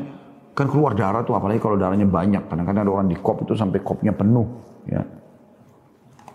kan 0.55 0.71
keluar 0.71 0.95
darah 0.95 1.27
tuh 1.27 1.35
apalagi 1.35 1.59
kalau 1.59 1.75
darahnya 1.75 2.07
banyak. 2.07 2.47
Kadang-kadang 2.47 2.87
ada 2.87 2.93
orang 3.03 3.09
di 3.11 3.19
kop 3.19 3.43
itu 3.43 3.59
sampai 3.59 3.83
kopnya 3.83 4.15
penuh 4.15 4.47
ya. 4.87 5.03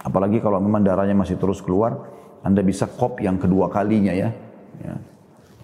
Apalagi 0.03 0.43
kalau 0.43 0.59
memang 0.59 0.83
darahnya 0.83 1.15
masih 1.15 1.39
terus 1.39 1.63
keluar, 1.63 1.95
Anda 2.43 2.59
bisa 2.59 2.88
kop 2.88 3.23
yang 3.23 3.39
kedua 3.39 3.71
kalinya 3.71 4.12
ya. 4.12 4.31
ya 4.83 4.95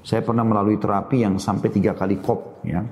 saya 0.05 0.21
pernah 0.21 0.45
melalui 0.45 0.77
terapi 0.77 1.25
yang 1.25 1.41
sampai 1.41 1.73
tiga 1.73 1.97
kali 1.97 2.21
kop, 2.21 2.61
ya. 2.61 2.85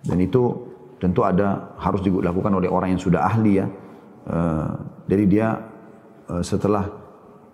Dan 0.00 0.18
itu 0.24 0.56
tentu 0.96 1.20
ada 1.20 1.76
harus 1.76 2.00
dilakukan 2.00 2.48
oleh 2.48 2.72
orang 2.72 2.96
yang 2.96 3.02
sudah 3.04 3.28
ahli 3.28 3.60
ya. 3.60 3.68
Uh, 4.24 4.72
jadi 5.10 5.24
dia 5.28 5.48
uh, 6.30 6.42
setelah 6.44 6.88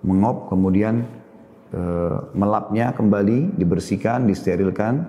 mengop 0.07 0.49
kemudian 0.49 1.05
uh, 1.75 2.31
melapnya 2.33 2.95
kembali 2.95 3.59
dibersihkan, 3.59 4.25
disterilkan 4.25 5.07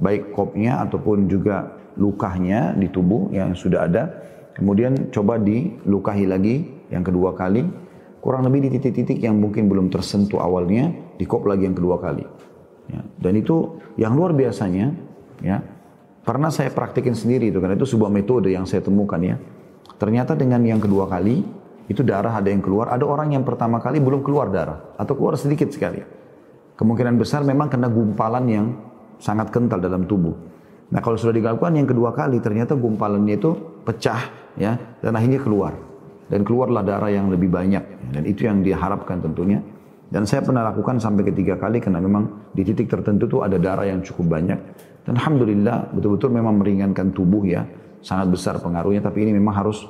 baik 0.00 0.34
kopnya 0.34 0.82
ataupun 0.82 1.30
juga 1.30 1.70
lukahnya 1.94 2.74
di 2.74 2.90
tubuh 2.90 3.30
yang 3.30 3.54
sudah 3.54 3.86
ada. 3.86 4.02
Kemudian 4.54 5.10
coba 5.10 5.38
dilukahi 5.38 6.26
lagi 6.30 6.56
yang 6.90 7.02
kedua 7.02 7.34
kali 7.34 7.66
kurang 8.22 8.46
lebih 8.48 8.66
di 8.66 8.78
titik-titik 8.78 9.20
yang 9.20 9.36
mungkin 9.36 9.68
belum 9.68 9.90
tersentuh 9.92 10.40
awalnya 10.40 10.94
dikop 11.20 11.44
lagi 11.44 11.68
yang 11.68 11.76
kedua 11.76 12.00
kali. 12.00 12.24
Ya. 12.88 13.00
Dan 13.20 13.36
itu 13.38 13.82
yang 13.98 14.14
luar 14.14 14.32
biasanya 14.32 14.94
ya 15.42 15.58
Pernah 16.24 16.48
saya 16.48 16.72
praktikin 16.72 17.12
sendiri 17.12 17.52
itu 17.52 17.60
karena 17.60 17.76
itu 17.76 17.84
sebuah 17.84 18.08
metode 18.08 18.48
yang 18.48 18.64
saya 18.64 18.80
temukan 18.80 19.20
ya. 19.20 19.36
Ternyata 20.00 20.32
dengan 20.32 20.64
yang 20.64 20.80
kedua 20.80 21.04
kali 21.04 21.44
itu 21.84 22.00
darah 22.00 22.40
ada 22.40 22.48
yang 22.48 22.64
keluar, 22.64 22.88
ada 22.88 23.04
orang 23.04 23.36
yang 23.36 23.44
pertama 23.44 23.76
kali 23.76 24.00
belum 24.00 24.24
keluar 24.24 24.48
darah 24.48 24.96
atau 24.96 25.12
keluar 25.12 25.36
sedikit 25.36 25.68
sekali. 25.68 26.00
Kemungkinan 26.74 27.14
besar 27.20 27.44
memang 27.46 27.70
kena 27.70 27.86
gumpalan 27.92 28.44
yang 28.48 28.66
sangat 29.20 29.52
kental 29.52 29.78
dalam 29.78 30.08
tubuh. 30.08 30.34
Nah 30.90 31.00
kalau 31.04 31.14
sudah 31.14 31.36
dilakukan 31.36 31.76
yang 31.76 31.88
kedua 31.88 32.10
kali 32.16 32.40
ternyata 32.40 32.74
gumpalannya 32.74 33.36
itu 33.36 33.50
pecah 33.84 34.52
ya 34.58 34.74
dan 35.00 35.12
akhirnya 35.14 35.40
keluar 35.40 35.72
dan 36.28 36.40
keluarlah 36.42 36.82
darah 36.82 37.12
yang 37.12 37.28
lebih 37.28 37.52
banyak 37.52 38.14
dan 38.16 38.22
itu 38.24 38.48
yang 38.48 38.64
diharapkan 38.64 39.20
tentunya. 39.20 39.60
Dan 40.04 40.28
saya 40.30 40.46
pernah 40.46 40.62
lakukan 40.62 41.02
sampai 41.02 41.26
ketiga 41.26 41.58
kali 41.58 41.82
karena 41.82 41.98
memang 41.98 42.52
di 42.54 42.62
titik 42.62 42.86
tertentu 42.86 43.26
tuh 43.26 43.40
ada 43.42 43.58
darah 43.58 43.88
yang 43.88 43.98
cukup 44.04 44.38
banyak 44.38 44.58
dan 45.04 45.12
Alhamdulillah 45.20 45.92
betul-betul 45.92 46.32
memang 46.32 46.58
meringankan 46.58 47.12
tubuh 47.12 47.44
ya. 47.44 47.64
Sangat 48.04 48.36
besar 48.36 48.60
pengaruhnya 48.60 49.00
tapi 49.00 49.24
ini 49.24 49.32
memang 49.32 49.64
harus 49.64 49.80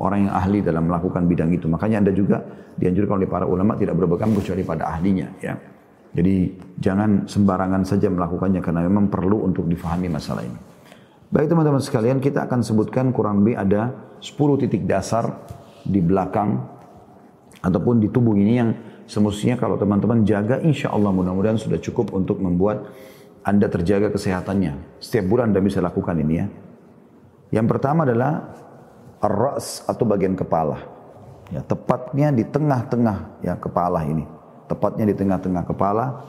orang 0.00 0.26
yang 0.26 0.32
ahli 0.32 0.64
dalam 0.64 0.88
melakukan 0.88 1.28
bidang 1.28 1.52
itu. 1.52 1.68
Makanya 1.68 2.00
Anda 2.00 2.12
juga 2.16 2.40
dianjurkan 2.76 3.20
oleh 3.20 3.28
para 3.28 3.44
ulama 3.44 3.76
tidak 3.76 4.00
berbekam 4.00 4.32
kecuali 4.32 4.64
pada 4.64 4.88
ahlinya 4.96 5.28
ya. 5.44 5.54
Jadi 6.10 6.58
jangan 6.80 7.30
sembarangan 7.30 7.86
saja 7.86 8.10
melakukannya 8.10 8.58
karena 8.58 8.82
memang 8.82 9.06
perlu 9.06 9.46
untuk 9.46 9.70
difahami 9.70 10.10
masalah 10.10 10.42
ini. 10.42 10.58
Baik 11.30 11.54
teman-teman 11.54 11.78
sekalian 11.78 12.18
kita 12.18 12.50
akan 12.50 12.66
sebutkan 12.66 13.14
kurang 13.14 13.46
lebih 13.46 13.54
ada 13.54 13.94
10 14.18 14.34
titik 14.66 14.82
dasar 14.90 15.46
di 15.86 16.02
belakang 16.02 16.58
ataupun 17.62 18.02
di 18.02 18.10
tubuh 18.10 18.34
ini 18.34 18.58
yang 18.58 18.74
semestinya 19.06 19.54
kalau 19.54 19.78
teman-teman 19.78 20.26
jaga 20.26 20.58
insya 20.58 20.90
Allah 20.90 21.14
mudah-mudahan 21.14 21.62
sudah 21.62 21.78
cukup 21.78 22.10
untuk 22.10 22.42
membuat 22.42 22.90
anda 23.40 23.72
terjaga 23.72 24.12
kesehatannya. 24.12 25.00
Setiap 25.00 25.24
bulan 25.32 25.52
Anda 25.52 25.64
bisa 25.64 25.80
lakukan 25.80 26.12
ini 26.20 26.34
ya. 26.36 26.46
Yang 27.50 27.66
pertama 27.72 28.04
adalah 28.04 28.52
ras 29.20 29.84
atau 29.84 30.08
bagian 30.08 30.32
kepala. 30.32 30.80
Ya, 31.50 31.60
tepatnya 31.66 32.32
di 32.32 32.46
tengah-tengah 32.46 33.42
ya 33.44 33.54
kepala 33.58 34.06
ini. 34.06 34.24
Tepatnya 34.70 35.04
di 35.04 35.14
tengah-tengah 35.14 35.66
kepala. 35.66 36.24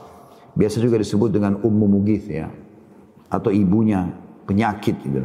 Biasa 0.52 0.82
juga 0.82 1.00
disebut 1.00 1.32
dengan 1.32 1.56
ummu 1.62 1.86
mugith 1.88 2.28
ya. 2.28 2.52
Atau 3.32 3.48
ibunya 3.54 4.12
penyakit 4.44 4.98
gitu. 5.00 5.24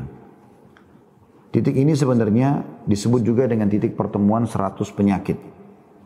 Titik 1.51 1.75
ini 1.75 1.97
sebenarnya 1.97 2.61
disebut 2.85 3.25
juga 3.25 3.49
dengan 3.49 3.67
titik 3.67 3.97
pertemuan 3.97 4.45
100 4.45 4.77
penyakit. 4.93 5.39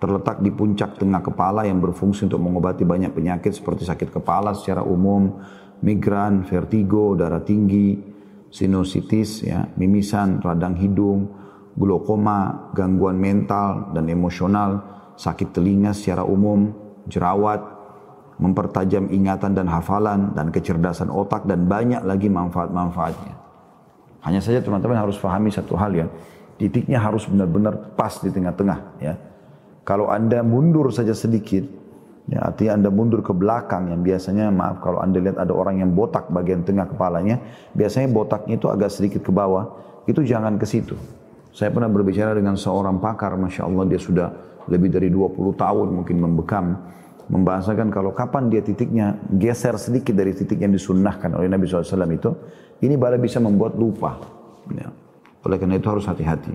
Terletak 0.01 0.41
di 0.41 0.49
puncak 0.49 0.97
tengah 0.97 1.21
kepala 1.21 1.67
yang 1.67 1.77
berfungsi 1.77 2.25
untuk 2.25 2.41
mengobati 2.41 2.87
banyak 2.87 3.13
penyakit 3.13 3.53
seperti 3.53 3.85
sakit 3.85 4.09
kepala 4.09 4.57
secara 4.57 4.81
umum, 4.81 5.43
migran, 5.85 6.41
vertigo, 6.47 7.13
darah 7.13 7.43
tinggi, 7.43 7.99
sinusitis, 8.49 9.45
ya, 9.45 9.67
mimisan, 9.77 10.41
radang 10.41 10.73
hidung, 10.79 11.40
glaukoma, 11.75 12.71
gangguan 12.75 13.15
mental 13.19 13.91
dan 13.95 14.07
emosional, 14.11 14.83
sakit 15.15 15.55
telinga 15.55 15.95
secara 15.95 16.23
umum, 16.23 16.71
jerawat, 17.07 17.61
mempertajam 18.41 19.07
ingatan 19.13 19.53
dan 19.53 19.69
hafalan 19.69 20.33
dan 20.33 20.49
kecerdasan 20.49 21.13
otak 21.13 21.45
dan 21.45 21.69
banyak 21.69 22.01
lagi 22.01 22.27
manfaat-manfaatnya. 22.27 23.35
Hanya 24.21 24.41
saja 24.41 24.61
teman-teman 24.61 24.97
harus 24.97 25.17
pahami 25.17 25.49
satu 25.49 25.73
hal 25.77 25.91
ya, 25.93 26.07
titiknya 26.57 27.01
harus 27.01 27.25
benar-benar 27.25 27.93
pas 27.97 28.17
di 28.21 28.29
tengah-tengah 28.29 28.79
ya. 29.01 29.17
Kalau 29.81 30.13
Anda 30.13 30.45
mundur 30.45 30.93
saja 30.93 31.17
sedikit, 31.17 31.81
Ya, 32.29 32.47
artinya 32.47 32.79
Anda 32.79 32.89
mundur 32.93 33.19
ke 33.25 33.35
belakang 33.35 33.91
yang 33.91 34.07
biasanya 34.07 34.53
maaf 34.55 34.79
kalau 34.79 35.01
Anda 35.03 35.19
lihat 35.19 35.35
ada 35.35 35.51
orang 35.51 35.83
yang 35.83 35.91
botak 35.91 36.31
bagian 36.31 36.63
tengah 36.63 36.87
kepalanya, 36.87 37.41
biasanya 37.75 38.07
botaknya 38.07 38.55
itu 38.55 38.71
agak 38.71 38.87
sedikit 38.93 39.25
ke 39.25 39.35
bawah, 39.35 39.67
itu 40.07 40.23
jangan 40.23 40.55
ke 40.55 40.63
situ. 40.63 40.95
Saya 41.51 41.67
pernah 41.71 41.91
berbicara 41.91 42.31
dengan 42.31 42.55
seorang 42.55 43.03
pakar, 43.03 43.35
Masya 43.35 43.67
Allah 43.67 43.83
dia 43.87 43.99
sudah 43.99 44.27
lebih 44.71 44.87
dari 44.87 45.11
20 45.11 45.35
tahun 45.59 45.87
mungkin 45.99 46.17
membekam, 46.23 46.65
membahasakan 47.27 47.91
kalau 47.91 48.15
kapan 48.15 48.47
dia 48.47 48.63
titiknya 48.63 49.19
geser 49.35 49.75
sedikit 49.75 50.15
dari 50.15 50.31
titik 50.31 50.63
yang 50.63 50.71
disunnahkan 50.71 51.35
oleh 51.35 51.51
Nabi 51.51 51.67
SAW 51.67 52.07
itu, 52.11 52.31
ini 52.83 52.95
malah 52.95 53.19
bisa 53.19 53.43
membuat 53.43 53.75
lupa. 53.75 54.15
Ya. 54.71 54.87
Oleh 55.43 55.57
karena 55.59 55.75
itu 55.75 55.87
harus 55.91 56.07
hati-hati. 56.07 56.53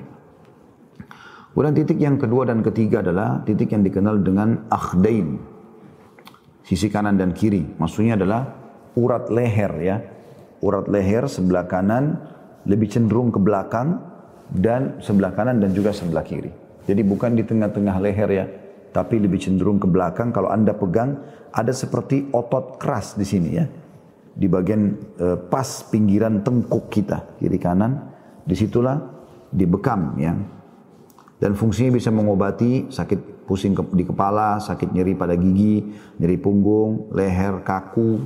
Kemudian 1.56 1.72
titik 1.72 1.96
yang 1.96 2.20
kedua 2.20 2.44
dan 2.44 2.60
ketiga 2.60 3.00
adalah 3.00 3.40
titik 3.44 3.72
yang 3.72 3.80
dikenal 3.80 4.20
dengan 4.20 4.68
akhdain, 4.68 5.40
sisi 6.60 6.92
kanan 6.92 7.16
dan 7.16 7.32
kiri. 7.32 7.64
Maksudnya 7.80 8.20
adalah 8.20 8.44
urat 8.92 9.32
leher 9.32 9.72
ya. 9.80 9.96
Urat 10.60 10.88
leher 10.88 11.24
sebelah 11.28 11.64
kanan 11.64 12.20
lebih 12.68 12.92
cenderung 12.92 13.32
ke 13.32 13.40
belakang 13.40 14.15
dan 14.50 15.02
sebelah 15.02 15.34
kanan 15.34 15.58
dan 15.58 15.74
juga 15.74 15.90
sebelah 15.90 16.22
kiri. 16.22 16.50
Jadi 16.86 17.02
bukan 17.02 17.34
di 17.34 17.42
tengah-tengah 17.42 17.96
leher 17.98 18.30
ya, 18.30 18.46
tapi 18.94 19.18
lebih 19.18 19.42
cenderung 19.42 19.82
ke 19.82 19.90
belakang. 19.90 20.30
Kalau 20.30 20.48
Anda 20.48 20.72
pegang 20.74 21.18
ada 21.50 21.74
seperti 21.74 22.30
otot 22.30 22.78
keras 22.78 23.18
di 23.18 23.26
sini 23.26 23.50
ya. 23.52 23.66
Di 24.36 24.46
bagian 24.46 24.82
eh, 25.18 25.38
pas 25.50 25.66
pinggiran 25.90 26.44
tengkuk 26.44 26.92
kita, 26.92 27.40
kiri 27.42 27.58
kanan, 27.58 28.12
di 28.46 28.54
situlah 28.54 29.00
dibekam 29.50 30.14
ya. 30.20 30.36
Dan 31.36 31.52
fungsinya 31.52 31.96
bisa 31.96 32.08
mengobati 32.08 32.88
sakit 32.88 33.44
pusing 33.44 33.76
di 33.94 34.02
kepala, 34.02 34.58
sakit 34.58 34.90
nyeri 34.90 35.12
pada 35.14 35.38
gigi, 35.38 35.84
nyeri 36.18 36.36
punggung, 36.40 37.12
leher 37.14 37.60
kaku, 37.60 38.24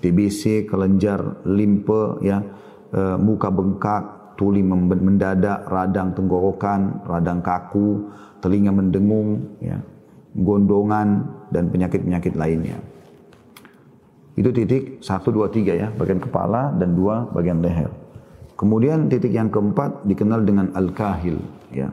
TBC, 0.00 0.66
kelenjar, 0.66 1.46
limpe, 1.46 2.20
ya, 2.24 2.42
e, 2.90 3.00
muka 3.16 3.48
bengkak, 3.48 4.04
tuli 4.36 4.60
mendadak, 4.62 5.66
radang 5.66 6.12
tenggorokan, 6.12 7.02
radang 7.08 7.40
kaku, 7.40 8.12
telinga 8.44 8.70
mendengung, 8.70 9.58
ya, 9.58 9.80
gondongan, 10.36 11.24
dan 11.50 11.72
penyakit-penyakit 11.72 12.36
lainnya. 12.36 12.76
Itu 14.36 14.52
titik 14.52 15.00
satu 15.00 15.32
dua 15.32 15.48
tiga 15.48 15.72
ya, 15.72 15.88
bagian 15.96 16.20
kepala 16.20 16.76
dan 16.76 16.92
dua 16.92 17.24
bagian 17.32 17.64
leher. 17.64 17.88
Kemudian 18.56 19.08
titik 19.08 19.32
yang 19.32 19.48
keempat 19.48 20.04
dikenal 20.04 20.44
dengan 20.44 20.72
al-kahil, 20.76 21.40
ya. 21.72 21.88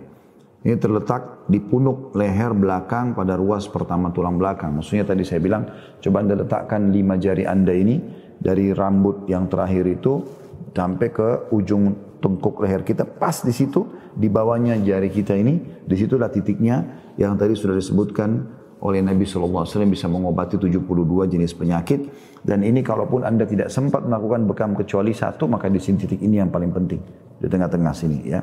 Ini 0.63 0.79
terletak 0.79 1.43
di 1.51 1.59
punuk 1.59 2.15
leher 2.15 2.55
belakang 2.55 3.11
pada 3.11 3.35
ruas 3.35 3.67
pertama 3.67 4.15
tulang 4.15 4.39
belakang. 4.39 4.79
Maksudnya 4.79 5.03
tadi 5.03 5.27
saya 5.27 5.43
bilang, 5.43 5.67
coba 5.99 6.23
anda 6.23 6.39
letakkan 6.39 6.87
lima 6.87 7.19
jari 7.19 7.43
anda 7.43 7.75
ini 7.75 7.99
dari 8.39 8.71
rambut 8.71 9.27
yang 9.27 9.51
terakhir 9.51 9.83
itu 9.83 10.23
sampai 10.71 11.07
ke 11.11 11.51
ujung 11.51 11.91
tengkuk 12.23 12.63
leher 12.63 12.87
kita. 12.87 13.03
Pas 13.03 13.43
di 13.43 13.51
situ, 13.51 13.83
di 14.15 14.31
bawahnya 14.31 14.79
jari 14.79 15.11
kita 15.11 15.35
ini, 15.35 15.83
di 15.83 15.95
situlah 15.99 16.31
titiknya 16.31 17.03
yang 17.19 17.35
tadi 17.35 17.51
sudah 17.51 17.75
disebutkan 17.75 18.63
oleh 18.83 19.03
Nabi 19.03 19.27
SAW 19.27 19.67
bisa 19.87 20.07
mengobati 20.07 20.55
72 20.55 20.79
jenis 21.27 21.51
penyakit. 21.51 22.07
Dan 22.43 22.63
ini 22.63 22.79
kalaupun 22.79 23.27
anda 23.27 23.43
tidak 23.43 23.67
sempat 23.67 24.07
melakukan 24.07 24.47
bekam 24.47 24.71
kecuali 24.75 25.11
satu, 25.11 25.51
maka 25.51 25.67
di 25.67 25.83
sini 25.83 25.99
titik 25.99 26.23
ini 26.23 26.39
yang 26.39 26.47
paling 26.47 26.71
penting. 26.71 27.03
Di 27.43 27.47
tengah-tengah 27.51 27.91
sini 27.91 28.23
ya. 28.23 28.39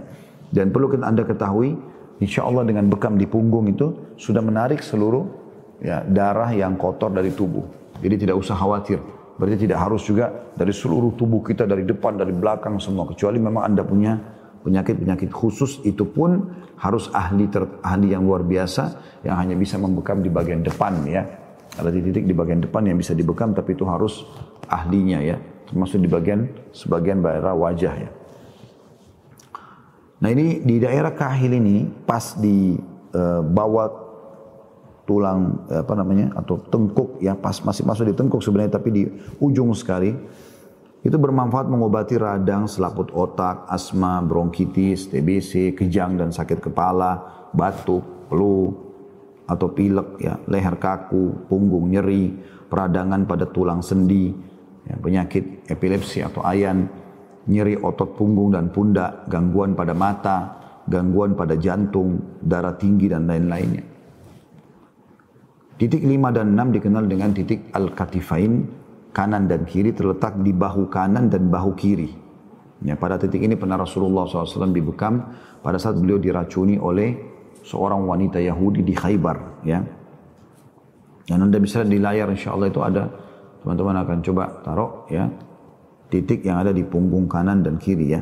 Dan 0.52 0.68
perlu 0.68 0.92
anda 1.00 1.24
ketahui, 1.24 1.76
Insya 2.20 2.44
Allah 2.44 2.68
dengan 2.68 2.84
bekam 2.92 3.16
di 3.16 3.24
punggung 3.24 3.64
itu 3.72 4.12
sudah 4.20 4.44
menarik 4.44 4.84
seluruh 4.84 5.24
ya, 5.80 6.04
darah 6.04 6.52
yang 6.52 6.76
kotor 6.76 7.08
dari 7.08 7.32
tubuh. 7.32 7.64
Jadi 8.04 8.28
tidak 8.28 8.36
usah 8.36 8.52
khawatir. 8.52 9.00
Berarti 9.40 9.64
tidak 9.64 9.80
harus 9.80 10.04
juga 10.04 10.52
dari 10.52 10.68
seluruh 10.68 11.16
tubuh 11.16 11.40
kita, 11.40 11.64
dari 11.64 11.88
depan, 11.88 12.20
dari 12.20 12.28
belakang 12.28 12.76
semua. 12.76 13.08
Kecuali 13.08 13.40
memang 13.40 13.64
Anda 13.64 13.80
punya 13.88 14.12
penyakit-penyakit 14.60 15.32
khusus 15.32 15.80
itu 15.88 16.04
pun 16.04 16.60
harus 16.76 17.08
ahli 17.16 17.48
ter, 17.48 17.64
ahli 17.80 18.12
yang 18.12 18.28
luar 18.28 18.44
biasa 18.44 19.00
yang 19.24 19.40
hanya 19.40 19.56
bisa 19.56 19.80
membekam 19.80 20.20
di 20.20 20.28
bagian 20.28 20.60
depan 20.60 20.92
ya. 21.08 21.24
Ada 21.72 21.88
titik 21.88 22.28
di 22.28 22.36
bagian 22.36 22.60
depan 22.60 22.84
yang 22.84 23.00
bisa 23.00 23.16
dibekam 23.16 23.56
tapi 23.56 23.72
itu 23.72 23.88
harus 23.88 24.28
ahlinya 24.68 25.24
ya. 25.24 25.40
Termasuk 25.72 26.04
di 26.04 26.10
bagian 26.12 26.44
sebagian 26.76 27.24
daerah 27.24 27.56
wajah 27.56 27.94
ya. 27.96 28.10
Nah 30.20 30.28
ini 30.28 30.60
di 30.60 30.76
daerah 30.76 31.16
kahil 31.16 31.56
ini 31.56 31.88
pas 32.04 32.36
di 32.36 32.76
uh, 33.16 33.40
bawah 33.40 34.09
tulang 35.10 35.66
apa 35.66 35.90
namanya 35.98 36.30
atau 36.38 36.62
tengkuk 36.70 37.18
ya 37.18 37.34
pas 37.34 37.58
masih 37.66 37.82
masuk 37.82 38.06
di 38.06 38.14
tengkuk 38.14 38.38
sebenarnya 38.38 38.78
tapi 38.78 38.88
di 38.94 39.02
ujung 39.42 39.74
sekali 39.74 40.14
Itu 41.00 41.16
bermanfaat 41.16 41.64
mengobati 41.64 42.20
radang, 42.20 42.68
selaput 42.68 43.08
otak, 43.16 43.64
asma, 43.72 44.20
bronkitis, 44.20 45.08
TBC, 45.08 45.72
kejang 45.72 46.20
dan 46.20 46.28
sakit 46.28 46.60
kepala, 46.60 47.48
batuk, 47.56 48.28
flu, 48.28 48.68
atau 49.48 49.72
pilek, 49.72 50.20
ya, 50.20 50.36
leher 50.44 50.76
kaku, 50.76 51.48
punggung 51.48 51.88
nyeri, 51.88 52.36
peradangan 52.68 53.24
pada 53.24 53.48
tulang 53.48 53.80
sendi, 53.80 54.28
ya, 54.84 55.00
penyakit 55.00 55.64
epilepsi 55.72 56.20
atau 56.20 56.44
ayan, 56.44 56.84
nyeri 57.48 57.80
otot 57.80 58.12
punggung 58.20 58.52
dan 58.52 58.68
pundak, 58.68 59.24
gangguan 59.24 59.72
pada 59.72 59.96
mata, 59.96 60.38
gangguan 60.84 61.32
pada 61.32 61.56
jantung, 61.56 62.20
darah 62.44 62.76
tinggi 62.76 63.08
dan 63.08 63.24
lain-lainnya. 63.24 63.89
Titik 65.80 66.04
5 66.04 66.36
dan 66.36 66.52
6 66.52 66.76
dikenal 66.76 67.08
dengan 67.08 67.32
titik 67.32 67.72
al-katifain, 67.72 68.68
kanan 69.16 69.48
dan 69.48 69.64
kiri 69.64 69.96
terletak 69.96 70.36
di 70.44 70.52
bahu 70.52 70.92
kanan 70.92 71.32
dan 71.32 71.48
bahu 71.48 71.72
kiri. 71.72 72.12
Ya, 72.84 73.00
pada 73.00 73.16
titik 73.16 73.40
ini 73.40 73.56
pernah 73.56 73.80
Rasulullah 73.80 74.28
SAW 74.28 74.76
dibekam 74.76 75.24
pada 75.64 75.80
saat 75.80 75.96
beliau 75.96 76.20
diracuni 76.20 76.76
oleh 76.76 77.16
seorang 77.64 78.04
wanita 78.04 78.36
Yahudi 78.44 78.84
di 78.84 78.92
Khaybar. 78.92 79.64
Ya. 79.64 79.80
Dan 81.24 81.48
anda 81.48 81.56
bisa 81.56 81.80
di 81.80 81.96
layar 81.96 82.28
insya 82.28 82.52
Allah 82.52 82.68
itu 82.68 82.84
ada 82.84 83.08
teman-teman 83.64 83.96
akan 84.04 84.18
coba 84.20 84.44
taruh 84.60 85.08
ya 85.12 85.28
titik 86.12 86.44
yang 86.44 86.60
ada 86.60 86.76
di 86.76 86.84
punggung 86.84 87.24
kanan 87.24 87.64
dan 87.64 87.80
kiri 87.80 88.06
ya. 88.12 88.20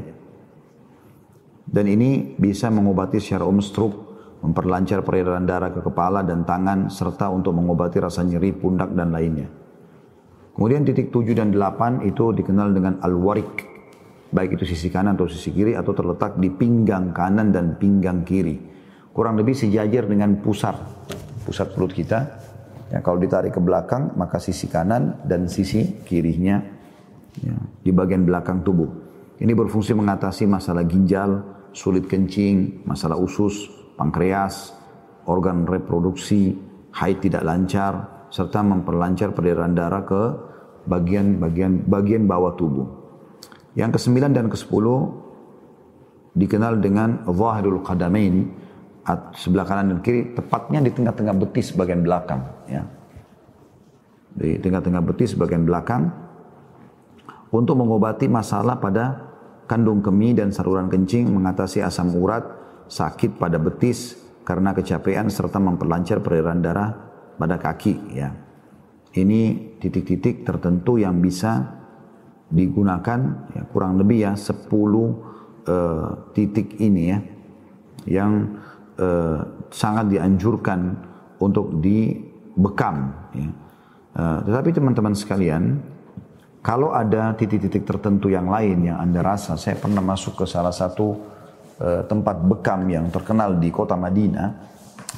Dan 1.67 1.91
ini 1.91 2.39
bisa 2.39 2.71
mengobati 2.71 3.19
secara 3.19 3.43
umum 3.43 3.61
stroke 3.61 4.08
memperlancar 4.43 5.03
peredaran 5.03 5.43
darah 5.43 5.75
ke 5.75 5.83
kepala 5.83 6.23
dan 6.23 6.47
tangan, 6.47 6.91
serta 6.91 7.27
untuk 7.31 7.55
mengobati 7.55 7.99
rasa 7.99 8.23
nyeri 8.23 8.55
pundak 8.55 8.95
dan 8.95 9.11
lainnya. 9.11 9.51
Kemudian 10.55 10.83
titik 10.83 11.15
7 11.15 11.39
dan 11.39 11.55
8 11.55 12.03
itu 12.03 12.35
dikenal 12.35 12.75
dengan 12.75 12.99
al-warik, 13.03 13.63
baik 14.35 14.59
itu 14.59 14.75
sisi 14.75 14.91
kanan 14.91 15.15
atau 15.15 15.31
sisi 15.31 15.55
kiri 15.55 15.79
atau 15.79 15.95
terletak 15.95 16.35
di 16.35 16.51
pinggang 16.51 17.15
kanan 17.15 17.55
dan 17.55 17.79
pinggang 17.79 18.27
kiri. 18.27 18.59
Kurang 19.15 19.39
lebih 19.39 19.55
sejajar 19.55 20.07
dengan 20.07 20.39
pusat, 20.43 20.75
pusat 21.47 21.75
perut 21.75 21.95
kita. 21.95 22.43
Ya, 22.89 23.05
kalau 23.05 23.23
ditarik 23.23 23.55
ke 23.55 23.61
belakang, 23.61 24.19
maka 24.19 24.43
sisi 24.43 24.67
kanan 24.67 25.21
dan 25.27 25.47
sisi 25.47 26.03
kirinya 26.03 26.59
ya, 27.39 27.55
di 27.85 27.91
bagian 27.95 28.27
belakang 28.27 28.67
tubuh. 28.67 28.89
Ini 29.39 29.55
berfungsi 29.55 29.95
mengatasi 29.95 30.51
masalah 30.51 30.83
ginjal, 30.83 31.45
sulit 31.71 32.11
kencing, 32.11 32.83
masalah 32.83 33.15
usus, 33.15 33.78
pankreas, 33.99 34.73
organ 35.27 35.67
reproduksi, 35.67 36.55
haid 36.95 37.19
tidak 37.19 37.43
lancar, 37.43 38.25
serta 38.31 38.63
memperlancar 38.63 39.35
peredaran 39.35 39.75
darah 39.75 40.07
ke 40.07 40.23
bagian-bagian 40.87 41.85
bagian 41.85 42.25
bawah 42.25 42.55
tubuh. 42.55 42.87
Yang 43.75 44.01
kesembilan 44.01 44.33
dan 44.33 44.47
kesepuluh 44.47 45.27
dikenal 46.39 46.79
dengan 46.79 47.27
zahirul 47.27 47.83
qadamain 47.83 48.47
sebelah 49.35 49.65
kanan 49.65 49.97
dan 49.97 49.99
kiri 50.05 50.37
tepatnya 50.37 50.85
di 50.85 50.91
tengah-tengah 50.93 51.35
betis 51.35 51.73
bagian 51.75 52.05
belakang 52.05 52.41
ya. 52.71 52.85
Di 54.39 54.61
tengah-tengah 54.63 55.03
betis 55.03 55.35
bagian 55.35 55.67
belakang 55.67 56.13
untuk 57.49 57.81
mengobati 57.81 58.29
masalah 58.29 58.77
pada 58.77 59.29
kandung 59.65 60.05
kemih 60.05 60.37
dan 60.37 60.53
saluran 60.53 60.89
kencing, 60.89 61.29
mengatasi 61.33 61.81
asam 61.85 62.13
urat, 62.17 62.45
sakit 62.89 63.37
pada 63.37 63.61
betis 63.61 64.17
karena 64.43 64.73
kecapean 64.73 65.29
serta 65.29 65.61
memperlancar 65.61 66.25
peredaran 66.25 66.65
darah 66.65 66.91
pada 67.37 67.61
kaki 67.61 68.17
ya. 68.17 68.33
Ini 69.13 69.75
titik-titik 69.81 70.45
tertentu 70.45 70.97
yang 70.97 71.21
bisa 71.21 71.79
digunakan 72.49 73.49
ya, 73.53 73.63
kurang 73.69 74.01
lebih 74.01 74.25
ya 74.25 74.33
10 74.33 74.49
uh, 74.49 75.13
titik 76.33 76.81
ini 76.81 77.13
ya 77.13 77.19
yang 78.09 78.57
uh, 78.97 79.69
sangat 79.69 80.09
dianjurkan 80.09 80.97
untuk 81.45 81.77
dibekam 81.85 83.13
ya. 83.37 83.49
Uh, 84.19 84.39
tetapi 84.49 84.75
teman-teman 84.75 85.13
sekalian 85.13 85.79
kalau 86.65 86.91
ada 86.91 87.37
titik-titik 87.39 87.87
tertentu 87.87 88.33
yang 88.33 88.51
lain 88.51 88.83
yang 88.83 88.99
Anda 88.99 89.23
rasa 89.23 89.55
saya 89.55 89.79
pernah 89.79 90.03
masuk 90.03 90.43
ke 90.43 90.45
salah 90.49 90.75
satu 90.75 91.38
Eh, 91.79 92.03
tempat 92.11 92.43
bekam 92.43 92.91
yang 92.91 93.07
terkenal 93.07 93.55
di 93.55 93.71
kota 93.71 93.95
Madinah. 93.95 94.51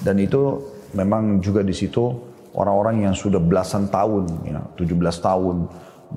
Dan 0.04 0.20
itu 0.20 0.60
memang 0.92 1.40
juga 1.40 1.64
di 1.64 1.72
situ 1.72 2.04
orang-orang 2.52 3.08
yang 3.08 3.16
sudah 3.16 3.40
belasan 3.40 3.88
tahun, 3.88 4.28
ya, 4.44 4.60
17 4.76 5.24
tahun, 5.24 5.64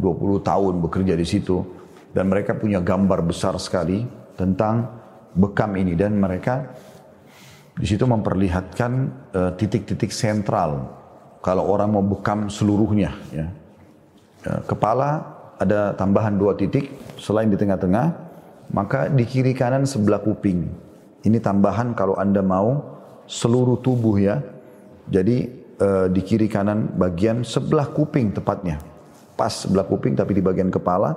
20 0.03 0.43
tahun 0.43 0.73
bekerja 0.83 1.15
di 1.15 1.23
situ. 1.23 1.63
Dan 2.11 2.27
mereka 2.27 2.59
punya 2.59 2.83
gambar 2.83 3.23
besar 3.23 3.55
sekali 3.55 4.03
tentang 4.35 4.83
bekam 5.31 5.79
ini. 5.79 5.95
Dan 5.95 6.19
mereka 6.19 6.75
di 7.79 7.87
situ 7.87 8.03
memperlihatkan 8.03 8.91
eh, 9.31 9.51
titik-titik 9.55 10.11
uh, 10.11 10.17
sentral 10.27 10.71
kalau 11.39 11.71
orang 11.71 11.87
mau 11.87 12.03
bekam 12.03 12.51
seluruhnya 12.51 13.15
ya. 13.31 13.47
Uh, 14.43 14.59
kepala 14.67 15.23
ada 15.55 15.95
tambahan 15.95 16.35
dua 16.35 16.51
titik 16.59 16.91
selain 17.15 17.47
di 17.47 17.55
tengah-tengah 17.55 18.32
maka 18.73 19.07
di 19.07 19.23
kiri 19.23 19.53
kanan 19.53 19.85
sebelah 19.85 20.19
kuping. 20.19 20.65
Ini 21.23 21.37
tambahan 21.39 21.93
kalau 21.93 22.17
Anda 22.17 22.41
mau 22.41 22.81
seluruh 23.29 23.79
tubuh 23.79 24.17
ya. 24.19 24.41
Jadi 25.07 25.37
eh, 25.77 26.07
di 26.09 26.21
kiri 26.25 26.49
kanan 26.49 26.97
bagian 26.97 27.45
sebelah 27.45 27.87
kuping 27.93 28.33
tepatnya. 28.33 28.81
Pas 29.37 29.53
sebelah 29.53 29.85
kuping 29.85 30.17
tapi 30.17 30.35
di 30.35 30.43
bagian 30.43 30.73
kepala 30.73 31.15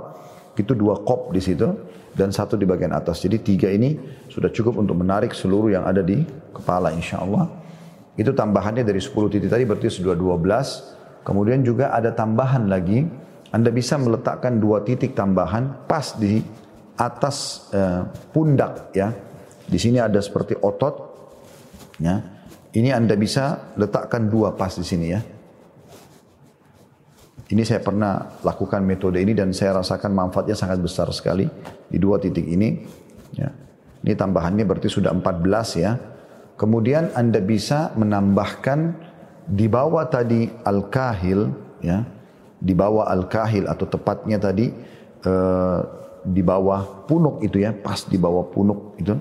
itu 0.56 0.72
dua 0.72 1.00
kop 1.04 1.32
di 1.32 1.40
situ 1.40 1.68
dan 2.16 2.32
satu 2.32 2.56
di 2.60 2.68
bagian 2.68 2.92
atas. 2.92 3.24
Jadi 3.24 3.40
tiga 3.40 3.68
ini 3.72 3.96
sudah 4.28 4.52
cukup 4.52 4.80
untuk 4.80 4.96
menarik 5.00 5.32
seluruh 5.32 5.72
yang 5.72 5.84
ada 5.84 6.00
di 6.00 6.24
kepala 6.52 6.92
insya 6.92 7.20
Allah. 7.24 7.48
Itu 8.16 8.32
tambahannya 8.32 8.80
dari 8.80 8.96
10 8.96 9.12
titik 9.28 9.52
tadi 9.52 9.68
berarti 9.68 9.92
sudah 9.92 10.16
12. 10.16 11.20
Kemudian 11.20 11.60
juga 11.60 11.92
ada 11.92 12.08
tambahan 12.16 12.64
lagi. 12.64 13.04
Anda 13.52 13.68
bisa 13.68 14.00
meletakkan 14.00 14.58
dua 14.58 14.82
titik 14.82 15.14
tambahan 15.14 15.86
pas 15.86 16.16
di 16.18 16.42
atas 16.96 17.68
uh, 17.72 18.08
pundak 18.32 18.92
ya. 18.96 19.12
Di 19.66 19.78
sini 19.78 20.00
ada 20.00 20.18
seperti 20.18 20.56
otot 20.56 20.94
ya. 22.00 22.20
Ini 22.76 22.92
Anda 22.92 23.16
bisa 23.16 23.72
letakkan 23.80 24.28
dua 24.28 24.52
pas 24.52 24.76
di 24.76 24.84
sini 24.84 25.06
ya. 25.08 25.20
Ini 27.46 27.62
saya 27.62 27.78
pernah 27.78 28.42
lakukan 28.42 28.82
metode 28.82 29.22
ini 29.22 29.30
dan 29.30 29.54
saya 29.54 29.78
rasakan 29.78 30.10
manfaatnya 30.10 30.58
sangat 30.58 30.82
besar 30.82 31.06
sekali 31.14 31.46
di 31.86 31.96
dua 31.96 32.18
titik 32.18 32.42
ini. 32.42 32.82
Ya. 33.38 33.54
Ini 34.02 34.12
tambahannya 34.18 34.66
berarti 34.66 34.90
sudah 34.90 35.14
14 35.14 35.82
ya. 35.82 35.94
Kemudian 36.58 37.14
Anda 37.14 37.38
bisa 37.38 37.94
menambahkan 37.94 38.78
di 39.46 39.70
bawah 39.70 40.10
tadi 40.10 40.50
al-kahil 40.66 41.54
ya. 41.86 42.02
Di 42.58 42.74
bawah 42.74 43.06
al-kahil 43.08 43.70
atau 43.70 43.86
tepatnya 43.86 44.42
tadi 44.42 44.66
uh, 45.22 46.05
di 46.26 46.42
bawah 46.42 47.06
punuk 47.06 47.42
itu 47.46 47.62
ya, 47.62 47.70
pas 47.70 48.02
di 48.02 48.18
bawah 48.18 48.50
punuk 48.50 48.98
itu. 48.98 49.14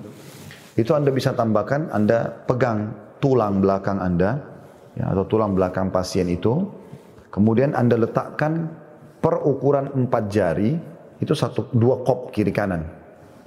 Itu 0.76 0.92
Anda 0.98 1.14
bisa 1.14 1.38
tambahkan, 1.38 1.94
Anda 1.94 2.34
pegang 2.50 2.92
tulang 3.22 3.62
belakang 3.62 4.02
Anda, 4.02 4.42
ya, 4.98 5.14
atau 5.14 5.24
tulang 5.30 5.54
belakang 5.54 5.94
pasien 5.94 6.28
itu. 6.28 6.66
Kemudian 7.30 7.78
Anda 7.78 8.00
letakkan 8.00 8.68
per 9.22 9.40
ukuran 9.46 9.94
empat 9.94 10.24
jari, 10.28 10.76
itu 11.22 11.32
satu 11.32 11.72
dua 11.72 12.04
kop 12.04 12.34
kiri 12.34 12.52
kanan. 12.52 12.84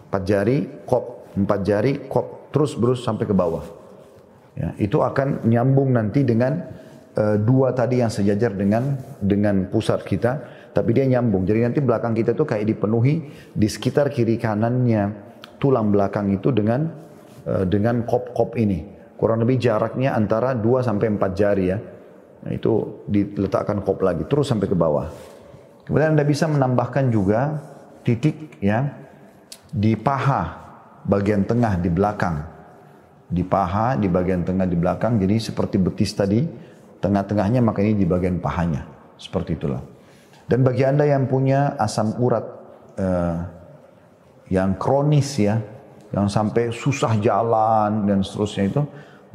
Empat 0.08 0.22
jari, 0.24 0.64
kop, 0.88 1.36
empat 1.36 1.60
jari, 1.66 1.92
kop, 2.08 2.48
terus 2.48 2.72
berus 2.78 3.04
sampai 3.04 3.28
ke 3.28 3.34
bawah. 3.36 3.64
Ya, 4.56 4.74
itu 4.80 4.98
akan 5.04 5.46
nyambung 5.46 5.94
nanti 5.94 6.26
dengan 6.26 6.64
uh, 7.14 7.36
dua 7.38 7.70
tadi 7.76 8.02
yang 8.02 8.10
sejajar 8.10 8.56
dengan 8.56 8.98
dengan 9.22 9.70
pusat 9.70 10.02
kita 10.02 10.57
tapi 10.72 10.90
dia 10.94 11.04
nyambung. 11.08 11.44
Jadi 11.48 11.60
nanti 11.64 11.80
belakang 11.80 12.12
kita 12.14 12.32
tuh 12.36 12.46
kayak 12.48 12.66
dipenuhi 12.68 13.14
di 13.52 13.68
sekitar 13.68 14.12
kiri 14.12 14.38
kanannya 14.38 15.28
tulang 15.58 15.90
belakang 15.90 16.30
itu 16.30 16.54
dengan 16.54 16.88
uh, 17.44 17.64
dengan 17.66 18.06
kop-kop 18.06 18.54
ini. 18.56 18.96
Kurang 19.18 19.42
lebih 19.42 19.58
jaraknya 19.58 20.14
antara 20.14 20.54
2 20.54 20.86
sampai 20.86 21.06
4 21.10 21.34
jari 21.34 21.64
ya. 21.74 21.78
Nah, 22.38 22.52
itu 22.54 23.02
diletakkan 23.10 23.82
kop 23.82 23.98
lagi 23.98 24.22
terus 24.30 24.46
sampai 24.46 24.70
ke 24.70 24.78
bawah. 24.78 25.10
Kemudian 25.82 26.14
Anda 26.14 26.22
bisa 26.22 26.46
menambahkan 26.46 27.10
juga 27.10 27.58
titik 28.06 28.62
ya 28.62 28.86
di 29.74 29.98
paha 29.98 30.54
bagian 31.02 31.42
tengah 31.42 31.82
di 31.82 31.90
belakang. 31.90 32.36
Di 33.28 33.42
paha 33.42 33.98
di 33.98 34.06
bagian 34.06 34.46
tengah 34.46 34.64
di 34.64 34.78
belakang 34.78 35.18
jadi 35.18 35.36
seperti 35.36 35.76
betis 35.82 36.14
tadi 36.14 36.46
tengah-tengahnya 37.02 37.58
maka 37.58 37.82
ini 37.82 37.98
di 37.98 38.06
bagian 38.06 38.38
pahanya. 38.38 38.86
Seperti 39.18 39.58
itulah. 39.58 39.97
Dan 40.48 40.64
bagi 40.64 40.82
Anda 40.82 41.04
yang 41.04 41.28
punya 41.28 41.76
asam 41.76 42.16
urat 42.16 42.44
uh, 42.96 43.36
yang 44.48 44.80
kronis 44.80 45.36
ya, 45.36 45.60
yang 46.08 46.32
sampai 46.32 46.72
susah 46.72 47.20
jalan 47.20 48.08
dan 48.08 48.24
seterusnya 48.24 48.64
itu, 48.72 48.82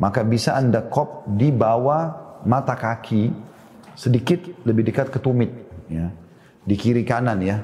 maka 0.01 0.25
bisa 0.25 0.57
Anda 0.57 0.81
kop 0.89 1.29
di 1.37 1.53
bawah 1.53 2.17
mata 2.49 2.73
kaki 2.73 3.29
sedikit 3.93 4.41
lebih 4.65 4.89
dekat 4.89 5.13
ke 5.13 5.21
tumit 5.21 5.53
ya. 5.85 6.09
Di 6.65 6.73
kiri 6.73 7.05
kanan 7.05 7.45
ya. 7.45 7.61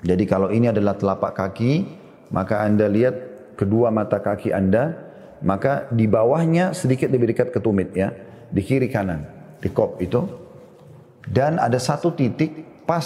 Jadi 0.00 0.24
kalau 0.24 0.48
ini 0.48 0.72
adalah 0.72 0.96
telapak 0.96 1.36
kaki, 1.36 1.72
maka 2.32 2.64
Anda 2.64 2.88
lihat 2.88 3.16
kedua 3.60 3.92
mata 3.92 4.16
kaki 4.16 4.56
Anda, 4.56 4.96
maka 5.44 5.92
di 5.92 6.08
bawahnya 6.08 6.72
sedikit 6.72 7.12
lebih 7.12 7.36
dekat 7.36 7.52
ke 7.52 7.60
tumit 7.60 7.92
ya, 7.92 8.16
di 8.48 8.64
kiri 8.64 8.88
kanan, 8.88 9.28
di 9.60 9.68
kop 9.68 10.00
itu. 10.00 10.45
Dan 11.26 11.58
ada 11.58 11.76
satu 11.76 12.14
titik 12.14 12.86
pas 12.86 13.02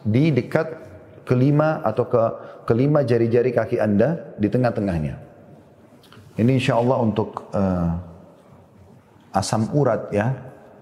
di 0.00 0.32
dekat 0.32 0.66
kelima 1.28 1.84
atau 1.84 2.08
ke 2.08 2.22
kelima 2.64 3.04
jari-jari 3.04 3.52
kaki 3.52 3.76
Anda 3.76 4.32
di 4.40 4.48
tengah-tengahnya. 4.48 5.14
Ini 6.40 6.50
insya 6.56 6.80
Allah 6.80 6.98
untuk 7.04 7.52
uh, 7.52 7.92
asam 9.36 9.68
urat 9.76 10.08
ya, 10.14 10.32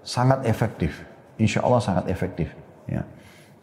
sangat 0.05 0.47
efektif. 0.47 1.03
Insya 1.35 1.65
Allah 1.65 1.83
sangat 1.83 2.07
efektif. 2.07 2.47
Ya. 2.87 3.03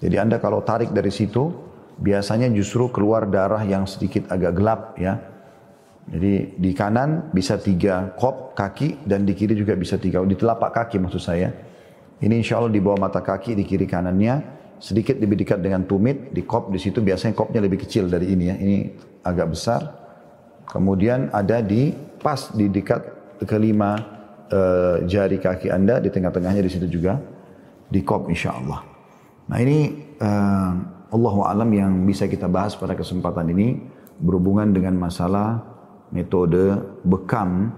Jadi 0.05 0.21
Anda 0.21 0.37
kalau 0.37 0.61
tarik 0.61 0.93
dari 0.93 1.09
situ, 1.09 1.49
biasanya 1.97 2.51
justru 2.53 2.91
keluar 2.93 3.25
darah 3.31 3.63
yang 3.65 3.89
sedikit 3.89 4.29
agak 4.29 4.53
gelap 4.59 4.81
ya. 5.01 5.17
Jadi 6.05 6.61
di 6.61 6.71
kanan 6.77 7.33
bisa 7.33 7.57
tiga 7.57 8.13
kop 8.21 8.53
kaki 8.53 9.09
dan 9.09 9.25
di 9.25 9.33
kiri 9.33 9.57
juga 9.57 9.73
bisa 9.73 9.97
tiga. 9.97 10.21
Di 10.21 10.37
telapak 10.37 10.77
kaki 10.77 11.01
maksud 11.01 11.23
saya. 11.23 11.49
Ini 12.25 12.41
insya 12.41 12.57
Allah 12.57 12.73
di 12.73 12.81
bawah 12.81 13.05
mata 13.05 13.21
kaki 13.21 13.53
di 13.53 13.69
kiri 13.69 13.85
kanannya 13.85 14.41
sedikit 14.81 15.21
lebih 15.21 15.45
dekat 15.45 15.61
dengan 15.61 15.85
tumit 15.85 16.33
di 16.33 16.41
kop 16.41 16.73
di 16.73 16.81
situ 16.81 17.05
biasanya 17.05 17.37
kopnya 17.37 17.61
lebih 17.61 17.85
kecil 17.85 18.09
dari 18.09 18.33
ini 18.33 18.45
ya. 18.49 18.57
Ini 18.57 18.77
agak 19.21 19.53
besar. 19.53 19.81
Kemudian 20.65 21.29
ada 21.37 21.61
di 21.61 21.93
pas 22.25 22.49
di 22.57 22.73
dekat 22.73 23.05
kelima 23.45 24.01
uh, 24.49 25.05
jari 25.05 25.37
kaki 25.37 25.69
anda 25.69 26.01
di 26.01 26.09
tengah-tengahnya 26.09 26.65
di 26.65 26.71
situ 26.73 26.89
juga 26.89 27.21
di 27.93 28.01
kop 28.01 28.33
insya 28.33 28.57
Allah. 28.57 28.81
Nah 29.53 29.59
ini 29.61 29.93
uh, 30.25 30.73
Allah 31.13 31.35
alam 31.45 31.71
yang 31.77 31.93
bisa 32.09 32.25
kita 32.25 32.49
bahas 32.49 32.73
pada 32.73 32.97
kesempatan 32.97 33.53
ini 33.53 33.85
berhubungan 34.17 34.73
dengan 34.73 34.97
masalah 34.97 35.61
metode 36.09 36.81
bekam 37.05 37.69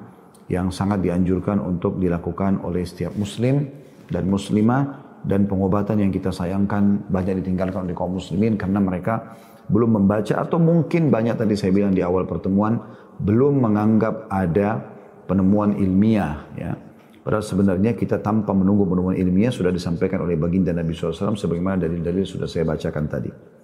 yang 0.47 0.70
sangat 0.70 1.03
dianjurkan 1.03 1.59
untuk 1.59 1.99
dilakukan 1.99 2.62
oleh 2.62 2.86
setiap 2.86 3.11
muslim 3.18 3.66
dan 4.11 4.28
muslimah 4.30 5.04
dan 5.26 5.50
pengobatan 5.50 5.98
yang 5.98 6.14
kita 6.14 6.30
sayangkan 6.30 7.07
banyak 7.11 7.42
ditinggalkan 7.42 7.86
oleh 7.90 7.96
kaum 7.96 8.14
muslimin 8.14 8.54
karena 8.54 8.78
mereka 8.78 9.34
belum 9.66 9.98
membaca 10.02 10.38
atau 10.38 10.62
mungkin 10.62 11.11
banyak 11.11 11.34
tadi 11.34 11.59
saya 11.59 11.74
bilang 11.74 11.90
di 11.90 12.02
awal 12.02 12.22
pertemuan 12.24 12.78
belum 13.18 13.59
menganggap 13.59 14.30
ada 14.30 14.78
penemuan 15.26 15.74
ilmiah 15.74 16.46
ya 16.54 16.72
Padahal 17.26 17.42
sebenarnya 17.42 17.98
kita 17.98 18.22
tanpa 18.22 18.54
menunggu 18.54 18.86
penemuan 18.86 19.18
ilmiah 19.18 19.50
sudah 19.50 19.74
disampaikan 19.74 20.22
oleh 20.22 20.38
baginda 20.38 20.70
Nabi 20.70 20.94
SAW 20.94 21.34
sebagaimana 21.34 21.82
dalil-dalil 21.82 22.22
sudah 22.22 22.46
saya 22.46 22.62
bacakan 22.62 23.11
tadi. 23.11 23.26